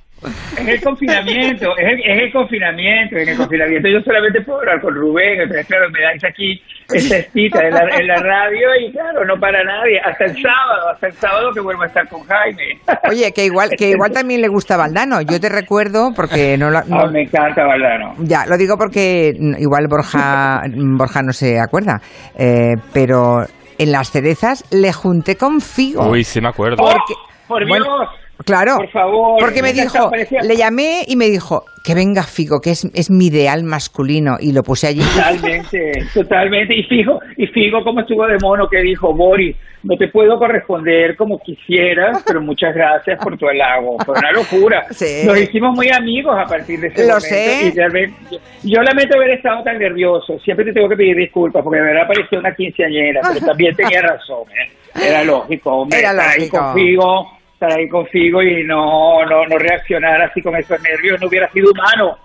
Es 0.58 0.68
el 0.68 0.82
confinamiento, 0.82 1.78
es 1.78 1.88
el, 1.88 2.00
es 2.00 2.22
el 2.24 2.32
confinamiento. 2.32 3.18
En 3.18 3.30
el 3.30 3.38
confinamiento 3.38 3.90
yo 3.90 4.00
solamente 4.02 4.42
puedo 4.42 4.60
hablar 4.60 4.82
con 4.82 4.94
Rubén. 4.96 5.42
Entonces, 5.42 5.66
claro, 5.68 5.90
me 5.90 6.02
dais 6.02 6.24
aquí 6.24 6.62
esta 6.94 7.22
cita 7.32 7.68
en 7.68 7.74
la, 7.74 7.82
en 7.98 8.08
la 8.08 8.16
radio 8.16 8.68
y, 8.80 8.92
claro, 8.92 9.26
no 9.26 9.40
para 9.40 9.64
nadie. 9.64 10.00
Hasta 10.04 10.26
el 10.26 10.42
sábado, 10.42 10.90
hasta 10.94 11.08
el 11.08 11.14
sábado 11.14 11.52
que 11.54 11.60
vuelvo 11.62 11.84
a 11.84 11.88
estar 11.88 12.08
con 12.08 12.22
Jaime. 12.24 12.80
Oye, 13.10 13.32
que 13.34 13.46
igual, 13.46 13.70
que 13.78 13.90
igual 13.90 14.12
también 14.12 14.42
le 14.42 14.48
gusta 14.48 14.78
Valdano. 14.78 15.22
Yo 15.22 15.40
te 15.40 15.50
recuerdo, 15.50 16.12
porque 16.16 16.58
no, 16.58 16.70
la- 16.70 16.84
no- 16.88 17.02
Ah, 17.02 17.08
me 17.12 17.24
encanta 17.24 17.66
Valdano. 17.66 18.14
ya, 18.20 18.46
lo 18.46 18.58
digo 18.58 18.78
porque 18.78 19.34
igual 19.60 19.88
Borja, 19.90 20.62
Borja 20.98 21.22
no 21.22 21.34
se 21.34 21.60
acuerda, 21.60 22.02
eh, 22.38 22.74
pero 22.94 23.46
en 23.78 23.92
las 23.92 24.12
cerezas 24.12 24.64
le 24.72 24.94
junté 24.94 25.36
con 25.36 25.60
Figo. 25.62 26.08
Uy, 26.10 26.24
sí 26.24 26.40
me 26.42 26.50
acuerdo. 26.50 26.78
Porque- 26.78 27.14
¡Oh, 27.46 27.56
por 27.56 27.68
bueno, 27.68 27.86
Dios! 27.86 28.10
Claro, 28.46 28.78
Por 28.78 28.90
favor. 28.92 29.40
porque 29.40 29.62
me 29.62 29.72
dijo, 29.74 30.10
le 30.44 30.56
llamé 30.58 31.04
y 31.08 31.16
me 31.16 31.26
dijo 31.30 31.64
que 31.84 31.94
venga 31.96 32.24
Figo, 32.24 32.60
que 32.62 32.72
es, 32.72 32.84
es 32.94 33.10
mi 33.12 33.28
ideal 33.28 33.64
masculino 33.64 34.38
y 34.40 34.52
lo 34.52 34.64
puse 34.64 34.88
allí. 34.88 35.02
Totalmente, 35.02 35.92
totalmente. 36.14 36.76
Y 36.76 36.84
fijo, 36.84 37.20
y 37.38 37.46
fijo 37.48 37.84
cómo 37.84 38.02
estuvo 38.02 38.26
de 38.28 38.38
mono 38.42 38.68
que 38.70 38.82
dijo 38.82 39.14
Boris, 39.14 39.56
no 39.84 39.96
te 39.98 40.08
puedo 40.08 40.38
corresponder 40.40 41.16
como 41.16 41.40
quisieras, 41.40 42.24
pero 42.26 42.42
muchas 42.42 42.74
gracias 42.74 43.20
por 43.24 43.38
tu 43.38 43.48
halago. 43.48 43.98
Fue 44.06 44.16
una 44.18 44.32
locura. 44.32 44.84
Sí. 44.92 45.24
Nos 45.26 45.40
hicimos 45.40 45.76
muy 45.76 45.90
amigos 45.92 46.36
a 46.38 46.46
partir 46.48 46.80
de 46.80 46.88
ese 46.88 47.02
Lo 47.04 47.14
momento. 47.16 47.28
sé. 47.28 47.68
Y 47.68 47.72
realmente, 47.72 48.16
yo, 48.32 48.38
yo 48.64 48.82
lamento 48.82 49.16
haber 49.18 49.32
estado 49.32 49.64
tan 49.64 49.78
nervioso. 49.78 50.38
Siempre 50.40 50.66
te 50.66 50.74
tengo 50.74 50.90
que 50.90 50.96
pedir 50.96 51.16
disculpas 51.16 51.64
porque 51.64 51.80
de 51.80 51.86
verdad 51.86 52.08
parecía 52.08 52.40
una 52.40 52.54
quinceañera, 52.54 53.22
pero 53.34 53.46
también 53.46 53.76
tenía 53.76 54.02
razón. 54.02 54.44
¿eh? 54.52 54.72
Era 55.08 55.24
lógico, 55.24 55.72
hombre, 55.72 56.00
Era 56.00 56.10
ahí 56.12 56.40
lógico. 56.40 56.58
con 56.58 56.74
Figo, 56.74 57.32
estar 57.64 57.80
ahí 57.80 57.88
con 57.88 58.06
Figo 58.08 58.42
y 58.44 58.64
no, 58.66 59.24
no, 59.26 59.46
no 59.48 59.58
reaccionar 59.58 60.22
así 60.22 60.42
con 60.42 60.56
esos 60.56 60.80
nervios 60.82 61.20
no 61.22 61.28
hubiera 61.28 61.50
sido 61.52 61.72
humano. 61.72 62.18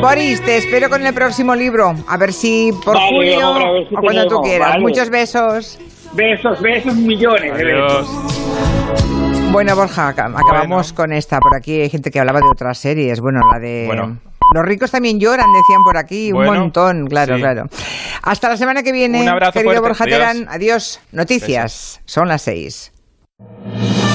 Boris, 0.00 0.42
te 0.44 0.56
espero 0.58 0.88
con 0.90 1.06
el 1.06 1.14
próximo 1.14 1.54
libro. 1.54 1.94
A 2.08 2.16
ver 2.16 2.32
si 2.32 2.70
por 2.84 2.94
Vale, 2.94 3.08
julio 3.08 3.48
hombre, 3.48 3.64
a 3.66 3.72
ver 3.72 3.88
si 3.88 3.94
o 3.94 4.00
cuando 4.00 4.26
tú 4.28 4.40
quieras. 4.42 4.68
vale. 4.70 4.80
Muchos 4.82 5.10
besos. 5.10 5.78
Besos, 6.12 6.60
besos, 6.60 6.94
millones 6.96 7.56
de 7.56 7.64
besos. 7.64 8.08
Adiós. 8.08 9.52
Bueno, 9.52 9.74
Borja, 9.76 10.08
aca- 10.08 10.26
acabamos 10.34 10.92
con 10.92 11.12
esta. 11.12 11.38
Por 11.38 11.56
aquí 11.56 11.80
hay 11.80 11.88
gente 11.88 12.10
que 12.10 12.18
hablaba 12.20 12.40
de 12.40 12.46
otras 12.50 12.78
series. 12.78 13.20
Bueno, 13.20 13.40
la 13.52 13.58
de... 13.58 13.84
Bueno. 13.86 14.18
Los 14.54 14.64
ricos 14.64 14.90
también 14.92 15.18
lloran, 15.18 15.46
decían 15.52 15.82
por 15.84 15.96
aquí. 15.96 16.30
Bueno, 16.32 16.52
un 16.52 16.58
montón, 16.58 17.06
claro, 17.08 17.34
sí. 17.36 17.40
claro. 17.40 17.64
Hasta 18.22 18.48
la 18.48 18.56
semana 18.56 18.82
que 18.82 18.92
viene, 18.92 19.22
Un 19.22 19.28
abrazo 19.28 19.52
querido 19.54 19.72
fuerte. 19.72 19.88
Borja 19.88 20.04
Adiós. 20.04 20.18
Terán. 20.18 20.46
Adiós. 20.48 21.00
Noticias. 21.12 22.00
Son 22.04 22.28
las 22.28 22.42
seis. 22.42 22.92
you 23.38 24.05